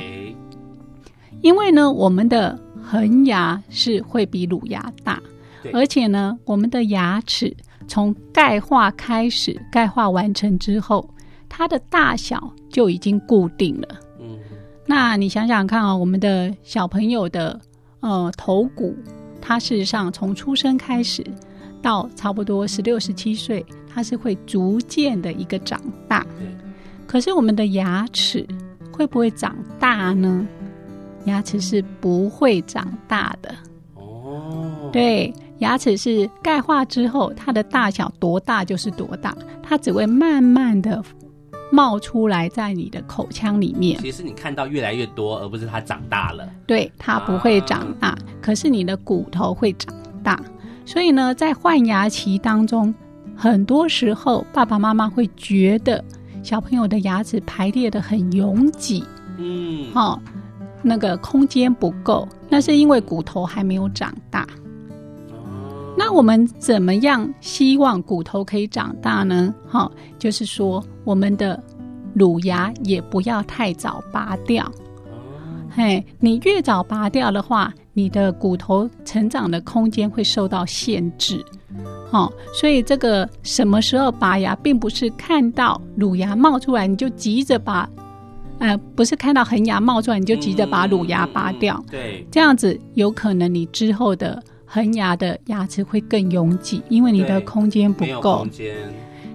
[1.45, 5.21] 因为呢，我们的恒牙是会比乳牙大，
[5.71, 7.55] 而且呢，我们的牙齿
[7.88, 11.08] 从钙化开始，钙化完成之后，
[11.47, 13.88] 它的大小就已经固定了。
[14.88, 17.62] 那你想想看啊、哦，我们的小朋友的
[17.99, 18.95] 呃头骨，
[19.39, 21.23] 它事实上从出生开始
[21.79, 26.25] 到差不多十六、十七岁，它是会逐渐的一个长大。
[27.05, 28.43] 可是我们的牙齿
[28.91, 30.43] 会不会长大呢？
[31.25, 33.53] 牙齿是不会长大的。
[33.95, 41.03] 哦，对，牙齿是钙化之后，它的大小多大就是多大，它只会慢慢的。
[41.71, 46.47] 冒出来在你的口腔里面，其实你看到越来越多，而不是它长大了。
[46.67, 50.39] 对，它不会长大，啊、可是你的骨头会长大。
[50.85, 52.93] 所以呢，在换牙期当中，
[53.35, 56.01] 很多时候爸爸妈妈会觉得
[56.43, 59.03] 小朋友的牙齿排列的很拥挤，
[59.38, 60.21] 嗯，好、哦，
[60.88, 64.48] 那个空间不够，那是因为骨头还没有长大。
[65.98, 69.54] 那我们怎么样希望骨头可以长大呢？
[69.67, 71.62] 哈，就是说我们的
[72.13, 74.71] 乳牙也不要太早拔掉。
[75.71, 81.43] 嘿，你越早拔掉的话，你的骨头成长的空间会受到限制。
[82.12, 87.89] 好，所以这个什么时候拔牙，并不是看到乳牙冒出来你就急着把，
[88.59, 91.83] 呃，不是看到恒牙冒出来你就急着把乳牙拔掉。
[91.89, 94.41] 对，这样子有可能你之后的。
[94.67, 98.45] 恒牙的牙齿会更拥挤，因为你的空间不够。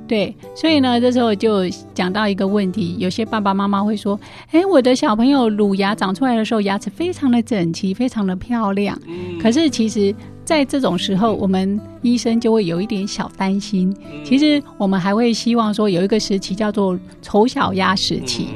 [0.06, 9.00] 对，所以呢，这时候就讲到一个问题，有些爸爸妈妈会说：“哎，我的小朋友乳牙长出来的时候，牙齿非常的整齐，非常的漂亮。
[9.06, 13.96] 嗯”可是其实，在这种时候，我们医生就会有一点小担心。
[14.24, 18.48] 其实，我们还会希望说，有一个时期叫做丑小鸭时期。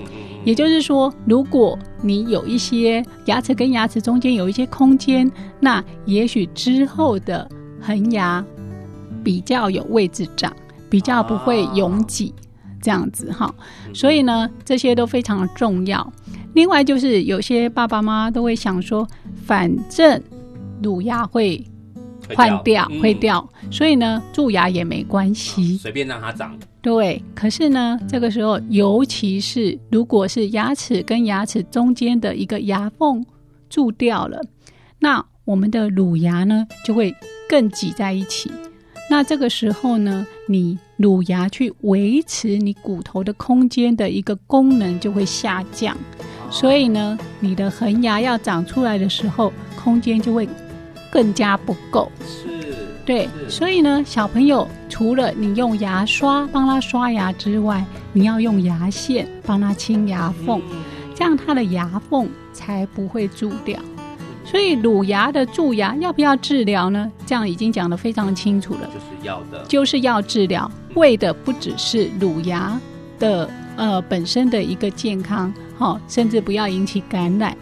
[0.45, 7.49] 也就是说，如果你有一些牙齿跟牙齿中间有一些空间，那也许之后的
[7.81, 8.45] 恒牙
[9.23, 10.55] 比较有位置长，
[10.91, 12.35] 比较不会拥挤，
[12.83, 13.53] 这样子哈。
[13.95, 16.13] 所以呢，这些都非常的重要。
[16.53, 19.09] 另外就是有些爸爸妈妈都会想说，
[19.45, 20.23] 反正
[20.83, 21.65] 乳牙会
[22.35, 26.57] 换掉，会掉，所以呢，蛀牙也没关系，随便让它长。
[26.81, 33.25] 对，可是呢，这个时候，尤其是如果是牙齿跟牙齿中间的一个牙缝
[33.69, 34.41] 蛀掉了，
[34.99, 37.15] 那我们的乳牙呢就会
[37.49, 38.51] 更挤在一起。
[39.11, 45.95] 那这个时候呢，你乳牙去维持你骨头的空间的一个功能就会下降，
[46.51, 50.49] 所以呢，你的恒牙要长出来的时候，空间就会
[51.15, 52.11] 更加不够。
[52.27, 52.49] 是
[53.07, 60.61] 对，所以呢，小朋友除了你用牙刷帮他刷牙之外，你要用牙线帮他清牙缝，
[61.15, 63.79] 这样他的牙缝才不会蛀掉。
[64.45, 67.11] 所以乳牙的蛀牙要不要治疗呢？
[67.27, 72.81] 这样已经讲得非常清楚了，就是要的，就是要治疗，为的不只是乳牙
[73.19, 77.57] 的呃本身的一个健康，好、哦，甚至不要引起感染，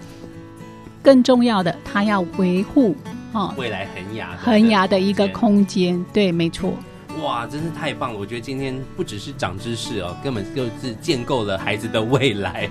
[1.03, 2.95] 更重要的，它要维护。
[3.33, 6.75] 哦，未来恒牙恒牙的一个空间，对，没错。
[7.23, 8.19] 哇，真是太棒了！
[8.19, 12.69] 我觉得今天不只是长知识哦，根本就是建构了孩子的未来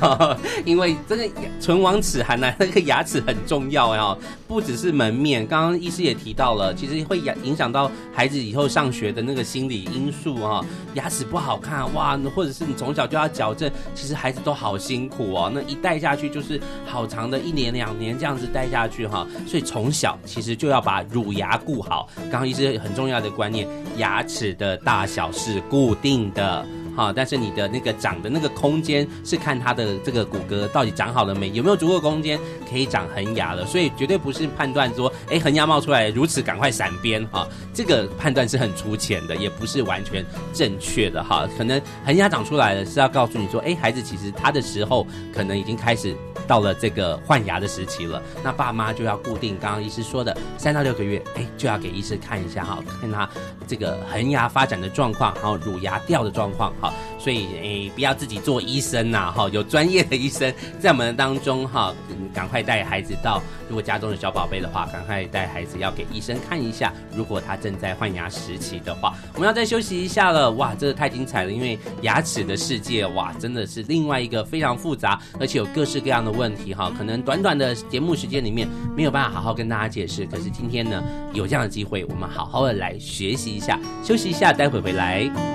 [0.00, 0.36] 啊！
[0.64, 1.28] 因为这个
[1.60, 5.46] 唇亡齿寒呢，那个牙齿很重要哦，不只是门面。
[5.46, 10.64] 刚刚医师也提到了，其实会影影响到孩子以后上学的那个心理因素啊。
[10.94, 15.50] 牙齿不好看哇，或者是你从小就要矫正，其实孩子都好辛苦哦。
[15.54, 22.08] 那一戴下去就是好长的一年两年这样子戴下去哈，所以从小其实就要把乳牙顾好。
[22.22, 26.66] 刚刚医师很重要的观念，牙齿的大小是固定的。
[27.00, 32.38] 啊，但是你的那个长的那个空间是看它的这个骨骼到底长好了没，有没有足够空间
[32.70, 40.22] 可以长恒牙了，所以绝对不是判断说，哎，恒牙冒出来，如此赶快闪边哈，这个判断是很粗浅的，也不是完全
[40.52, 46.14] 正确的哈，可能恒牙长出来了是要告诉你说，哎，孩子其实他的时候可能已经开始
[46.46, 53.26] 到了这个换牙的时期了，那爸妈就要固定刚刚医师说的三到六个月，哎，就要给医师看一下哈，看他
[53.66, 56.89] 这个恒牙发展的状况，还有乳牙掉的状况哈。
[57.18, 61.94] 所以诶，不要自己做医生呐，哈，有专业的医生在我们当中哈，
[62.32, 78.66] 赶快带孩子到，如果家中的小宝贝的话，赶快带孩子要给医生看一下，如果他正在换牙时期的话，我们要再休息一下了，哇，这个太精彩了，因为牙齿的世界哇，真的是另外一个非常复杂，而且有各式各样的问题哈，可能短短的节目时间里面
[78.96, 81.02] 没有办法好好跟大家解释，可是今天呢，
[81.34, 85.49] 有这样的机会，我们好好的来学习一下，休息一下，待会回来。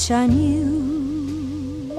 [0.00, 1.92] Wish I knew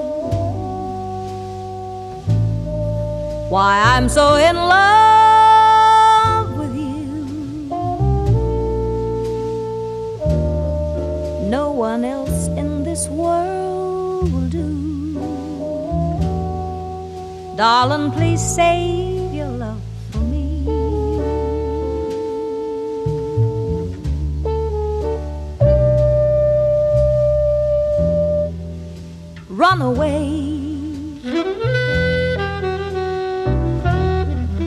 [3.54, 4.98] why I'm so in love
[6.58, 7.06] with you.
[11.48, 15.20] No one else in this world will do.
[17.56, 19.01] Darling, please save
[29.62, 30.18] Run away.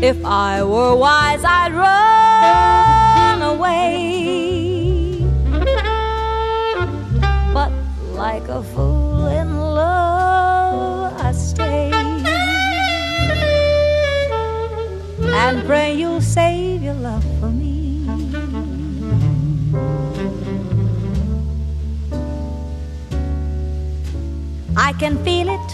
[0.00, 5.18] If I were wise, I'd run away.
[7.52, 7.72] But
[8.12, 11.90] like a fool in love, I stay
[15.42, 16.63] and pray you'll save
[25.04, 25.70] can feel it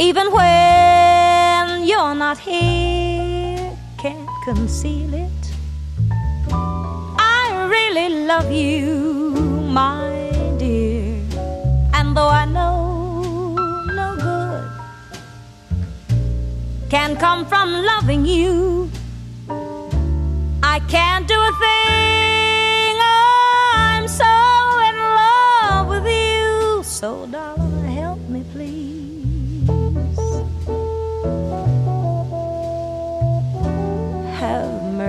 [0.00, 5.42] even when you're not here, can't conceal it.
[6.50, 9.30] I really love you,
[9.80, 10.10] my
[10.58, 11.22] dear,
[11.94, 13.54] and though I know
[14.00, 14.68] no good
[16.90, 18.90] can come from loving you,
[20.64, 21.71] I can't do a thing.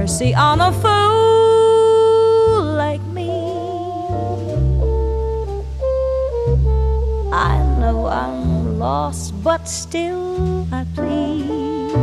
[0.04, 3.30] Mercy on a fool like me.
[7.32, 11.94] I know I'm lost, but still I plead.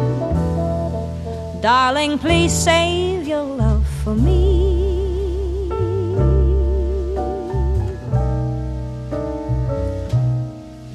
[1.60, 4.38] Darling, please save your love for me.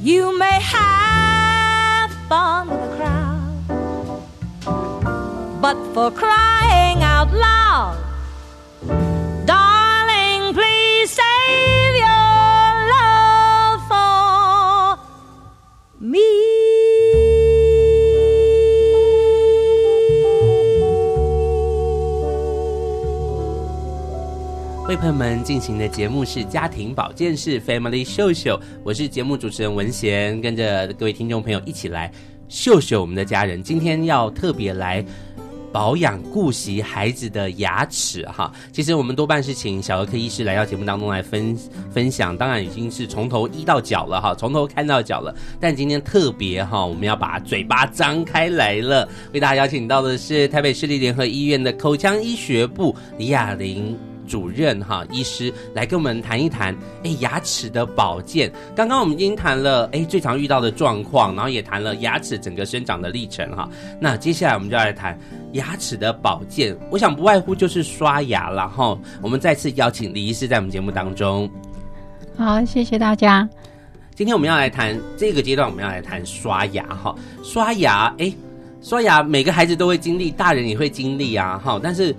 [0.01, 3.61] You may have fun with the crowd,
[5.61, 6.54] but for crying
[7.35, 7.97] Love,
[9.45, 12.07] darling, please save your
[12.87, 14.97] love for
[15.99, 16.19] me.
[24.87, 32.09] 为朋友们进行的节目是家庭保健室 Family 秀秀，我是节目主持人文贤，跟着各位听众朋友一起来
[32.47, 33.61] 秀秀我们的家人。
[33.61, 35.03] 今天要特别来
[35.75, 38.49] 保养顾惜孩子的牙齿哈。
[38.71, 41.53] 其实我们多半是请小儿科医师来到节目当中来分
[41.91, 45.35] 分享，当然已经是从头医到脚了哈，从头看到脚了。
[45.59, 53.99] 但今天特别哈，我们要把嘴巴张开来了，为大家邀请到的是台北市立联合医院的口腔医学部李雅玲。
[54.27, 58.51] 主任哈医师来跟我们谈一谈，哎，牙齿的保健。
[58.75, 63.69] 刚刚我们已经谈了，哎，最常遇到的状况，然后也谈了牙齿整个生长的历程哈。
[63.99, 65.15] 那接下来我们就来谈
[65.55, 66.77] 牙齿的保健。
[66.89, 68.97] 我想不外乎就是刷牙了哈。
[69.21, 71.49] 我们再次邀请李医师在我们节目当中。
[72.37, 73.47] 好，谢谢大家。
[74.13, 77.13] 今天我们要来谈这个阶段，我们要来谈刷牙哈。
[77.43, 78.31] 刷牙，哎，
[78.81, 81.79] 刷牙每个孩子都会经历，大人也会经历啊哈。
[81.83, 82.15] 但是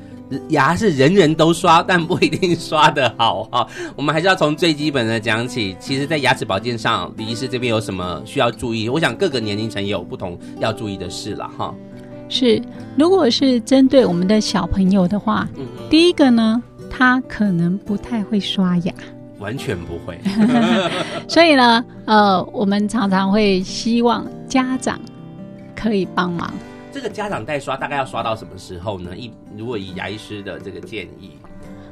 [0.49, 3.67] 牙是人人都刷，但不一定刷得好哈。
[3.97, 5.77] 我们还是要从最基本的讲起。
[5.79, 8.89] 其实，在牙齿保健上，李医师这边有什么需要注意？
[8.89, 11.75] 我想各个年龄层也有不同要注意的事了哈。
[12.29, 12.61] 是，
[12.97, 18.93] 如果是针对我们的小朋友的话，嗯嗯第一个呢，他可能不太会刷牙。
[19.39, 20.19] 完全不会，
[21.29, 24.99] 所以呢，呃，我们常常会希望家长
[25.75, 26.53] 可以帮忙。
[26.91, 29.15] 这个家长代刷大概要刷到什么时候呢？
[29.15, 31.33] 一如果以牙医师的这个建议，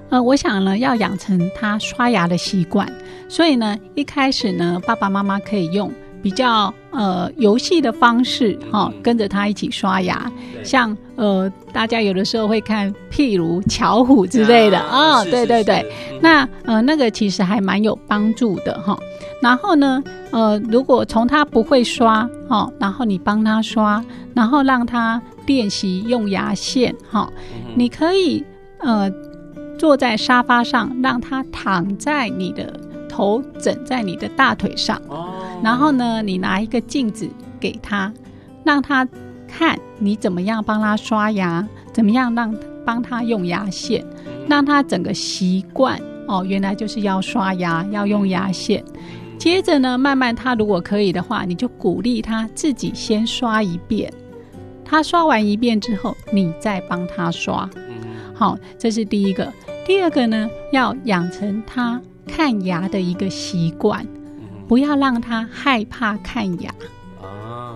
[0.08, 2.90] 呃，我想呢，要养成他刷牙的习惯。
[3.28, 5.92] 所以呢，一开始呢，爸爸妈妈可以用。
[6.24, 15.84] 比较呃游戏的方式哈、哦，跟着他一起刷牙，像呃大家有的时候会看，譬如巧虎之类的啊、哦，对对对，
[16.22, 18.98] 那呃那个其实还蛮有帮助的哈、哦。
[19.42, 24.02] 然后呢，呃如果从他不会刷哈、哦，然后你帮他刷，
[24.32, 27.32] 然后让他练习用牙线哈、哦，
[27.74, 28.42] 你可以
[28.78, 29.12] 呃
[29.76, 32.72] 坐在沙发上，让他躺在你的
[33.10, 34.98] 头枕在你的大腿上。
[35.64, 37.26] 然后呢，你拿一个镜子
[37.58, 38.12] 给他，
[38.64, 39.08] 让他
[39.48, 42.54] 看你怎么样帮他刷牙，怎么样让
[42.84, 44.04] 帮他用牙线，
[44.46, 45.98] 让他整个习惯
[46.28, 48.84] 哦，原来就是要刷牙，要用牙线。
[49.38, 54.12] 接着呢，慢慢他如果可以的话，你就鼓励他自己先刷一遍。
[54.84, 57.68] 他刷完一遍之后，你再帮他刷。
[58.34, 59.50] 好，这是第一个。
[59.86, 64.06] 第二个呢，要养成他看牙的一个习惯。
[64.66, 66.74] 不要让他害怕看牙。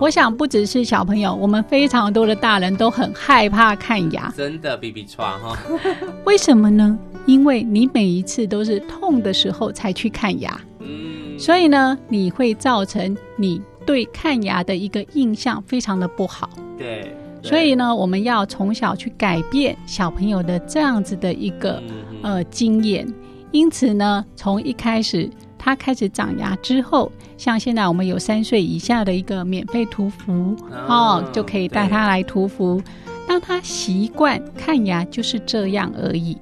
[0.01, 4.33] 我想不只是小朋友，我们非常多的大人都很害怕看牙。
[4.37, 5.59] 真的，B B 刷哈。
[6.25, 6.97] 为什么呢？
[7.27, 16.49] 因为你每一次都是痛的时候才去看牙，嗯，所以呢，你会造成你对看牙的一个印象非常的不好。
[16.79, 17.13] 对。
[17.43, 21.83] 所以呢，我们要从小去改变小朋友的这样子的一个
[22.23, 23.07] 呃经验。
[23.51, 25.29] 因此呢，从一开始。
[25.69, 30.57] 他开始长牙之后，像现在我们有三岁以下的一个免费涂氟
[30.89, 32.81] 哦，就可以带他来涂氟，
[33.29, 36.39] 让他习惯看牙就是这样而已。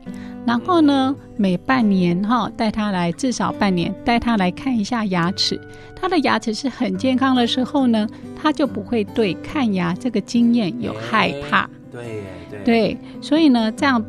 [0.46, 5.60] 然后呢，每半年哈带他来，至少半年带他来看一下牙齿。
[6.00, 8.06] 他的牙齿是很健康的时候呢，
[8.40, 11.68] 他就不会对看牙这个经验有害怕。
[11.90, 14.00] 对对对，所以呢，这样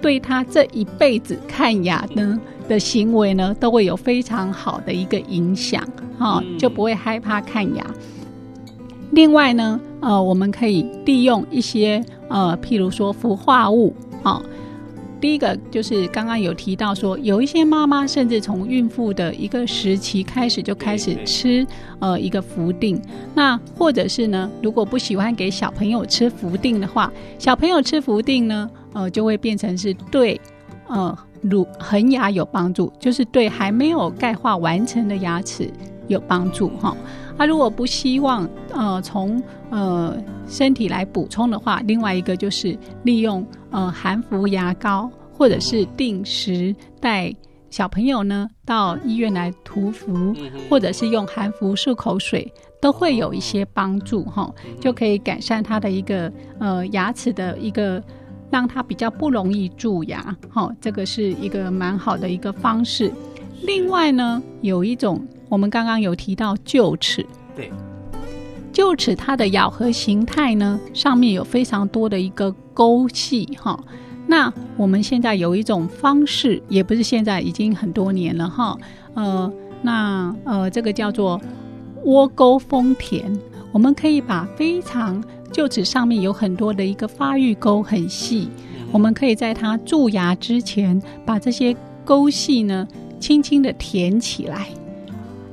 [0.00, 2.40] 对他这一辈子看牙呢。
[2.68, 5.86] 的行为呢，都会有非常好的一个影响，
[6.18, 7.84] 哈、哦，就不会害怕看牙。
[9.10, 14.42] 另外呢，呃，我们可以利用一些呃，譬如说氟化物，哈、哦。
[15.20, 21.66] 第一个就是刚刚有提到说，有一些妈妈甚至从孕妇的一个时期开始就开始吃
[21.98, 23.00] 呃一个氟定，
[23.34, 30.40] 那或者是呢，如果不喜欢给小朋友吃氟定的话，小朋友吃氟定呢，呃，就会变成是对，
[30.88, 31.16] 呃。
[31.44, 35.70] 乳恒牙有帮助，就是对还没有钙化完成的牙齿
[36.08, 36.96] 有帮助哈。
[37.36, 40.16] 啊，如果不希望呃从呃
[40.48, 47.34] 身体来补充的话，另外一个就是利用呃含氟牙膏，或者是定时带
[47.68, 50.34] 小朋友呢到医院来涂氟，
[50.70, 58.02] 或者是用含氟漱口水，都会有一些帮助哈，就可以改善他的一个呃牙齿的一个。
[58.54, 63.10] 让它比较不容易蛀牙，好，这个是一个蛮好的一个方式。
[63.62, 67.26] 另外呢，有一种我们刚刚有提到臼齿，
[67.56, 67.68] 对，
[68.72, 73.76] 臼齿它的咬合形态呢，上面有非常多的一个沟隙，哈。
[74.28, 78.78] 那我们现在有一种方式，也不是现在，已经很多年了，哈。
[79.14, 79.52] 呃，
[79.82, 81.40] 那呃，这个叫做
[82.04, 83.36] 窝沟封填，
[83.72, 85.20] 我们可以把非常
[85.54, 88.48] 臼齿上面有很多的一个发育沟很细，
[88.90, 91.74] 我们可以在它蛀牙之前，把这些
[92.04, 92.88] 沟隙呢
[93.20, 94.66] 轻轻的填起来，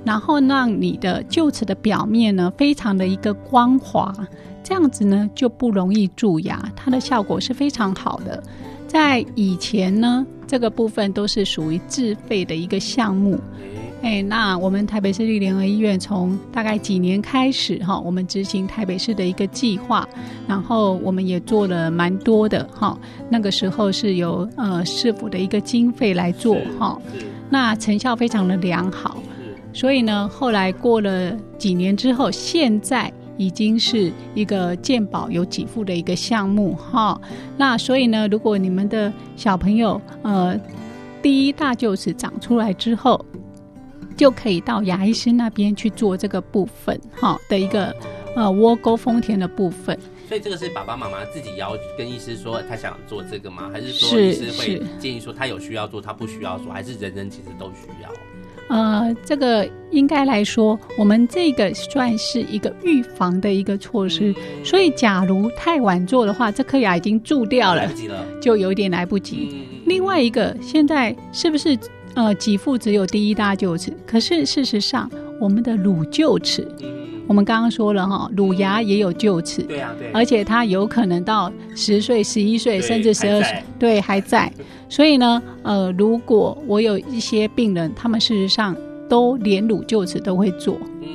[0.04, 4.12] 然后让你的臼齿的表面呢非常的一个光滑，
[4.64, 8.42] 这样子呢就不容易蛀牙，它的效果是非常好的。
[8.88, 13.40] 在以前呢，这个部分都是属于自费的一个项目。
[14.02, 20.08] 哎，那我们台北市立联合医院从大概几年开始哈，我们执行台北市的一个计划，
[20.48, 22.98] 然后我们也做了蛮多的哈。
[23.30, 27.00] 那个时候是由呃市府的一个经费来做哈，
[27.50, 29.22] 那成效非常的良好。
[29.72, 37.22] 所以呢，后来过了几年之后，现在已经是一个健保有给付的一个项目哈。
[37.56, 40.60] 那所以呢，如果你们的小朋友呃
[41.22, 43.24] 第一大臼齿长出来之后，
[44.22, 47.92] 就可以到牙医师那边去做这个部分，哈的一个
[48.36, 49.98] 呃窝沟丰田的部分。
[50.28, 53.72] 所以这个是爸爸妈妈自己要跟医师说他想做这个吗？
[53.74, 58.12] 还是说医师会建议说他有需要做，他不需要做，还是人人其实都需要？
[58.70, 64.32] 呃，这个应该来说，我们这个算是一个预防的一个措施。
[64.64, 67.92] 所以，假如太晚做的话，这颗牙已经蛀掉了，
[68.40, 69.68] 就有点来不及。
[69.88, 71.76] 另外一个，现在是不是
[72.16, 73.92] 呃，给付只有第一大臼齿？
[74.06, 75.10] 可是事实上，
[75.40, 76.68] 我们的乳臼齿。
[77.28, 84.52] 我们刚刚说了哈，乳牙也有臼齿，对啊，对，而且它有可能到十岁、十一岁，甚至十二岁，对，还在。
[84.90, 88.76] 所以呢，呃，如果我有一些病人，他们事实上
[89.08, 91.08] 都连乳臼齿都会做，嗯，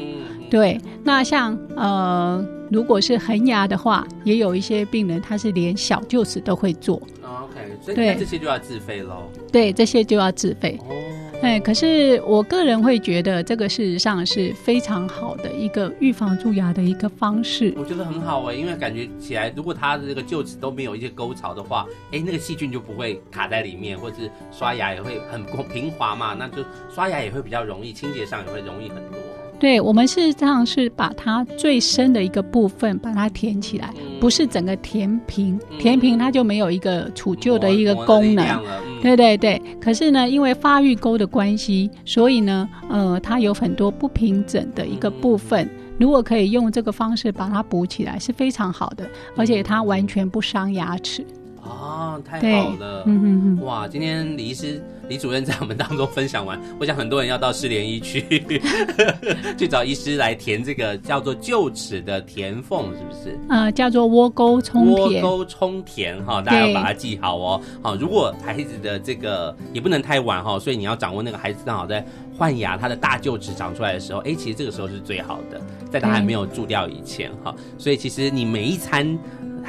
[0.49, 0.81] 对。
[1.05, 7.03] 那像呃，如果是恒牙的话，也有一些病人他是连小臼齿都会做。
[7.27, 9.31] OK，所以这些就要自费喽。
[9.53, 10.79] 对，这些就要自费。
[10.89, 10.95] 哦
[11.43, 17.75] 哎，可是我个人会觉得这个事实上是非常好的一个预防蛀牙的一个方式。
[17.77, 29.19] 我觉得很好哎，因为感觉起来，如果它的这个臼齿都没有一些沟槽的话，哎，那个细菌就不会卡在里面，或者是刷牙也会很平滑嘛，那就刷牙也会比较容易，清洁上也会容易很多。
[29.59, 38.45] 对，我们事实上是把它最深的一个部分把它填起来，嗯、不是整个填平，嗯、填平它就没有一个除旧的一个功能。
[38.45, 39.61] 嗯、对对对。
[39.81, 45.65] 可是呢，因为发育沟的关系，所以呢，呃，它有很多不平整的一个部分。
[45.65, 51.25] 嗯、如果可以用这个方式把它补起来，是非常好的，而且它完全不伤牙齿。
[51.67, 53.03] 哦，太好了！
[53.07, 53.65] 嗯嗯嗯。
[53.65, 54.83] 哇，今天李医师。
[55.09, 58.45] 李主任在我们当中分享完， 我想很多人要到士联医去
[59.57, 63.39] 去找医师来填这个叫做臼齿的填缝，是不是？
[63.49, 65.23] 呃，叫做窝沟充填。
[65.23, 67.61] 窝沟充填哈，大家要把它记好哦。
[67.81, 72.05] 好，如果孩子的这个也不能太晚哈，所以你要掌握那个孩子刚好在
[72.37, 77.55] 换牙，他的大臼齿长出来的时候，哎，其实这个时候是最好的，在他还没有蛀掉以前哈。
[77.79, 79.17] 所以其实你每一餐。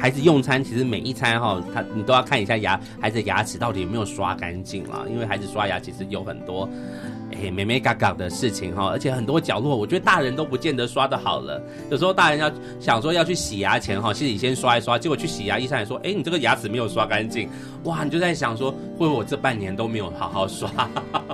[0.00, 6.68] 孩子用餐其实每一餐哈，他你都要看一下牙孩子的牙齿到底有没有刷干净啦，因为孩子刷牙其实有很多，
[7.32, 11.60] 哎，眉眉嘎嘎的事情哈，而且很多角落，我觉得大人都不见得刷得好了。
[11.90, 17.48] 有时候大人要想说要去洗牙前哈，其实你先刷一刷，结果去洗牙医生还说，哎，你这个牙齿没有刷干净，
[17.82, 20.70] 哇，你就在想说，会不会我这半年都没有好好刷，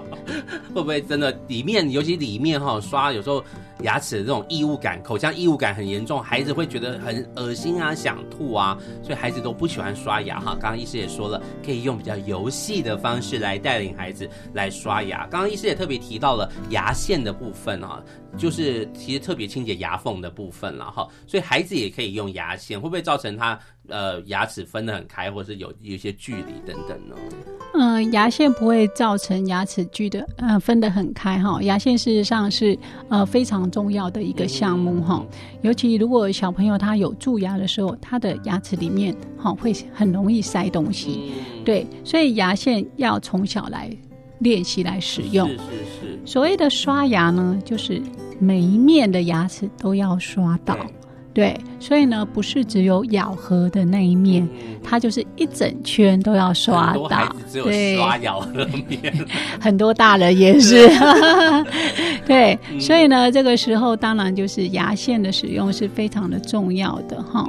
[0.75, 3.45] 会不会真的里面，尤其里面哈刷有时候。
[3.85, 10.57] 牙齿的这种异物感，口腔异物感很严重，孩子会觉得很恶心啊，想吐啊，所以孩子都不喜欢刷牙哈。
[10.59, 15.27] 刚刚医师也说了，可以用比较游戏的方式来带领孩子来刷牙。
[15.29, 18.03] 刚刚医师也特别提到了牙线的部分啊，
[18.37, 23.59] 就是其实特别清洁牙缝的部分了哈，所以孩子也可以用牙线，会不会造成他
[23.89, 27.15] 呃牙齿分得很开，或是有有一些距离等等呢？
[27.75, 31.61] 嗯、呃，牙线不会造成牙齿距的呃分得很开哈。
[31.63, 32.79] 牙线事实上是
[33.09, 35.25] 呃非常重要的一个项目哈，
[35.63, 41.33] 尤其如果小朋友他有蛀牙的时候，他的牙齿里面哈会很容易塞东西，
[41.65, 43.91] 对，所以牙线要从小来
[44.39, 45.49] 练习来使用。
[45.49, 45.61] 是是
[46.01, 46.21] 是。
[46.27, 48.01] 所谓的刷牙呢，就是
[48.39, 50.77] 每一面的牙齿都要刷到。
[51.33, 57.09] 对，所以呢，不是只有咬合的那一面，嗯、它就是一整圈都要刷到。
[57.09, 59.13] 孩子只有刷咬合面，
[59.61, 60.89] 很多大人也是。
[62.25, 67.49] 对，嗯、所以呢，这个时候当然就是牙线的使用是非常的重要的哈。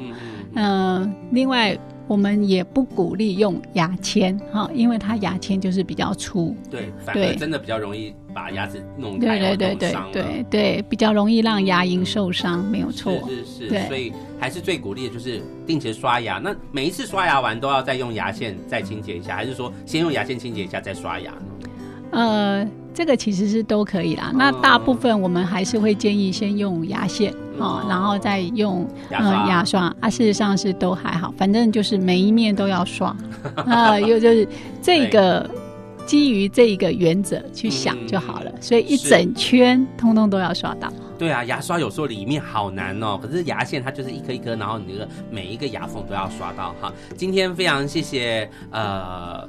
[0.55, 1.77] 嗯、呃，另外。
[2.07, 16.37] 我们也不鼓励用牙签哈，因为它牙签就是比较粗，对，反而真的比较容易把牙齿弄开，对对对对对对，比较容易让牙龈受伤，没有错，是是是，所以还是最鼓励的就是定期刷牙。
[16.37, 21.69] 那每一次刷牙完都要再用牙线再清洁一下，还是说先用牙线清洁一下再刷牙呢？
[22.11, 22.67] 呃。
[22.95, 24.31] 这个其实是都可以啦。
[24.33, 30.09] 那大部分我们还是会建议先用牙线，哦，然后再用嗯牙刷啊。
[30.09, 33.15] 事实上是都还好，反正就是每一面都要刷
[33.65, 33.99] 啊。
[33.99, 34.47] 又就是
[34.81, 35.49] 这个
[36.05, 38.51] 基于这一个原则去想就好了。
[38.61, 40.91] 所以一整圈通通都要刷到。
[41.17, 46.93] 对啊，牙刷有时候里面好难哦，可是牙线它就是一颗一颗，然后你那个每一个牙缝都要刷到哈。
[47.15, 49.47] 今天非常谢谢呃。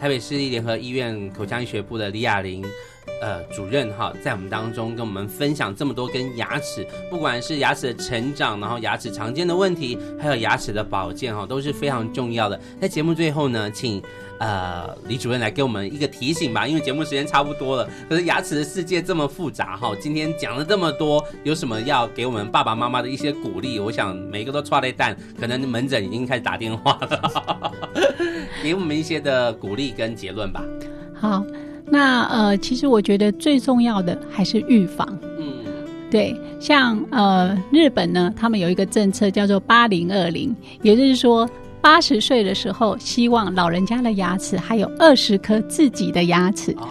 [0.00, 2.60] 台北市立联合医院口腔医学部的李雅玲，
[3.22, 12.60] 呃，主任哈，在我们当中跟我们分享这么多跟牙齿，不管是牙齿的成长，然后牙齿常见的问题，还有牙齿的保健哈，都是非常重要的。
[12.80, 14.02] 在节目最后呢，请
[14.40, 17.88] 呃李主任来给我们一个提醒吧，因为节目时间差不多了。
[18.08, 23.78] 可是牙齿的世界这么复杂哈，今天讲了这么多，有什么要给我们爸爸妈妈的一些鼓励？
[23.78, 27.72] 我想每一个都剉咧等，可能门诊已经开始打电话了。
[28.64, 30.64] 给我们一些的鼓励跟结论吧。
[31.14, 31.44] 好，
[31.92, 35.06] 那呃，其实我觉得最重要的还是预防。
[35.38, 35.44] 嗯，
[36.10, 41.46] 对，像呃日本呢，他们有一个政策叫做八零二零，也就是说
[41.82, 46.72] 八十岁的时候，希望老人家的牙齿还有二十颗自己的牙齿。
[46.78, 46.88] 哦，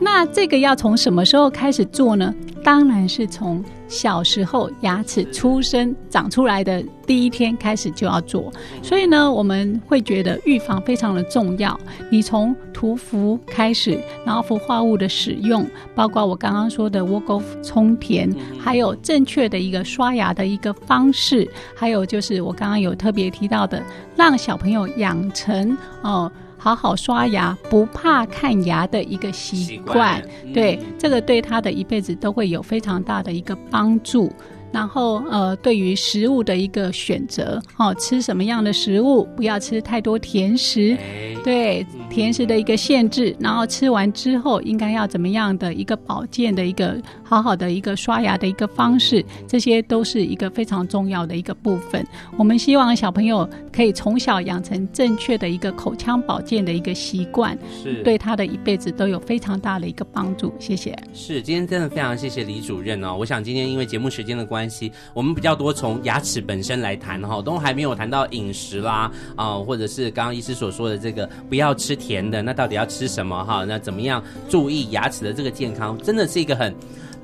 [0.00, 2.34] 那这个要从什么时候开始做呢？
[2.64, 11.78] 当然是从小时候牙齿出生长出来的第一天开始就要做，所以呢，我们会觉得预防非常的重要。
[12.10, 18.30] 你从涂氟开始，然后氟化物的使用，包括我刚刚说的窝沟充填，
[18.60, 23.82] 还有正确的一个刷牙的一个方式，还有就是我刚刚有特别提到的，
[24.14, 26.30] 让小朋友养成哦。
[26.58, 30.20] 好好刷牙，不怕看牙的一个习惯，
[30.52, 34.30] 对，这个对他的一辈子都会有非常大的一个帮助。
[34.72, 40.96] 然后呃，对于食物的一个选择，哦，吃什么样的食物，不要吃太多甜食，
[41.42, 43.34] 对，甜食的一个限制。
[43.40, 52.06] 然后吃完之后，应该要怎么样的一个保健的一个好好的一个刷牙的一个方式，这些都是一个非常重要的一个部分。
[52.36, 60.52] 我们希望小朋友可以从小养成正确的一个口腔保健的一个习惯，是对他的一辈子都有非常大的一个帮助。
[60.58, 60.94] 谢谢。
[61.14, 63.16] 是，今天真的非常谢谢李主任哦。
[63.18, 64.57] 我想今天因为节目时间的关系。
[64.58, 73.64] 关系，我们比较多从牙齿本身来谈哈，都还没有谈到饮食啦啊，或者是刚刚医师所说的这个不要吃甜的，那到底要吃什么哈？
[73.64, 75.96] 那怎么样注意牙齿的这个健康？
[75.98, 76.74] 真的是一个很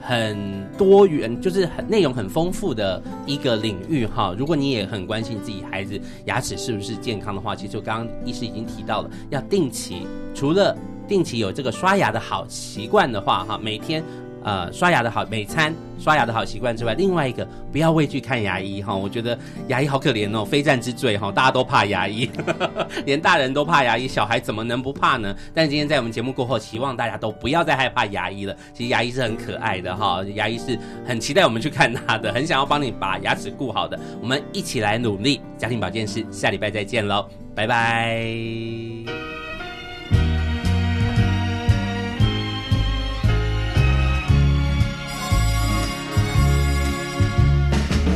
[0.01, 4.33] 很多元，就是很内容很丰富的一个领域哈。
[4.39, 10.07] 如果你也很关心自己孩子牙齿是不是健康的话，其实我刚刚医师已经提到了，要定期，
[10.37, 10.77] 除了
[11.09, 14.05] 定期有这个刷牙的好习惯的话哈，每天。
[14.45, 18.95] 呃，刷牙的好，每餐刷牙的好习惯之外，另外一个不要畏惧看牙医哈。
[18.95, 19.37] 我觉得
[19.69, 22.31] 牙医好可怜哦，非战之罪哈，大家都怕牙医，
[23.07, 25.35] 连大人都怕牙医，小孩怎么能不怕呢？
[25.55, 28.55] 但今天在我们节目过后，希望大家都不要再害怕牙医了。
[28.75, 33.99] 其实牙医是很可爱的哈，牙医是很期待我们去看他的，很想要帮你把牙齿顾好的。
[34.21, 39.24] 我们一起来努力，家庭保健室，下礼拜再见喽，拜拜。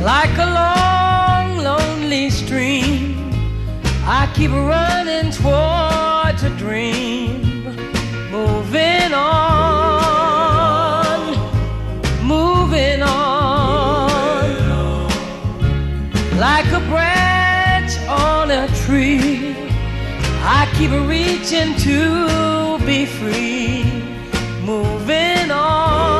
[0.01, 3.31] Like a long, lonely stream,
[4.05, 7.65] I keep running towards a dream,
[8.31, 9.59] moving on,
[12.25, 14.49] moving on.
[16.37, 19.53] Like a branch on a tree,
[20.41, 23.83] I keep reaching to be free,
[24.65, 26.18] moving on,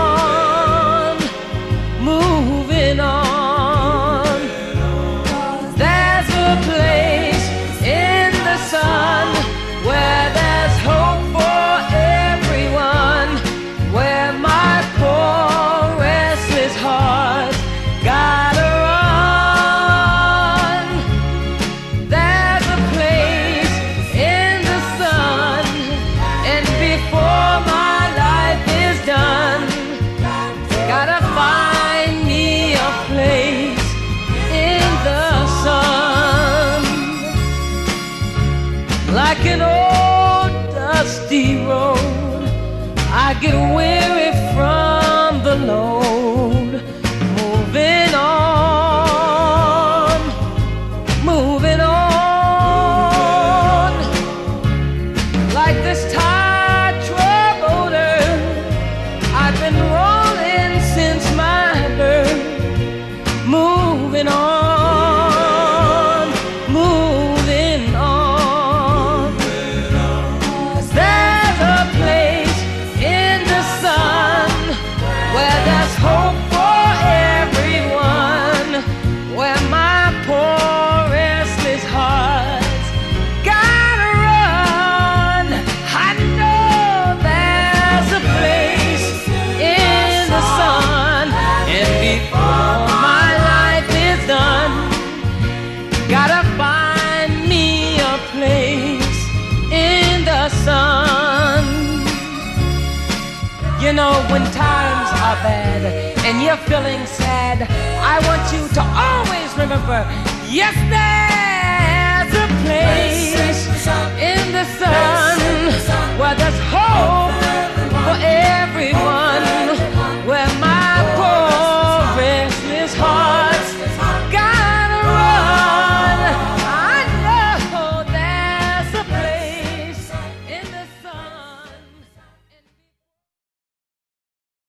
[110.47, 111.28] yesterday.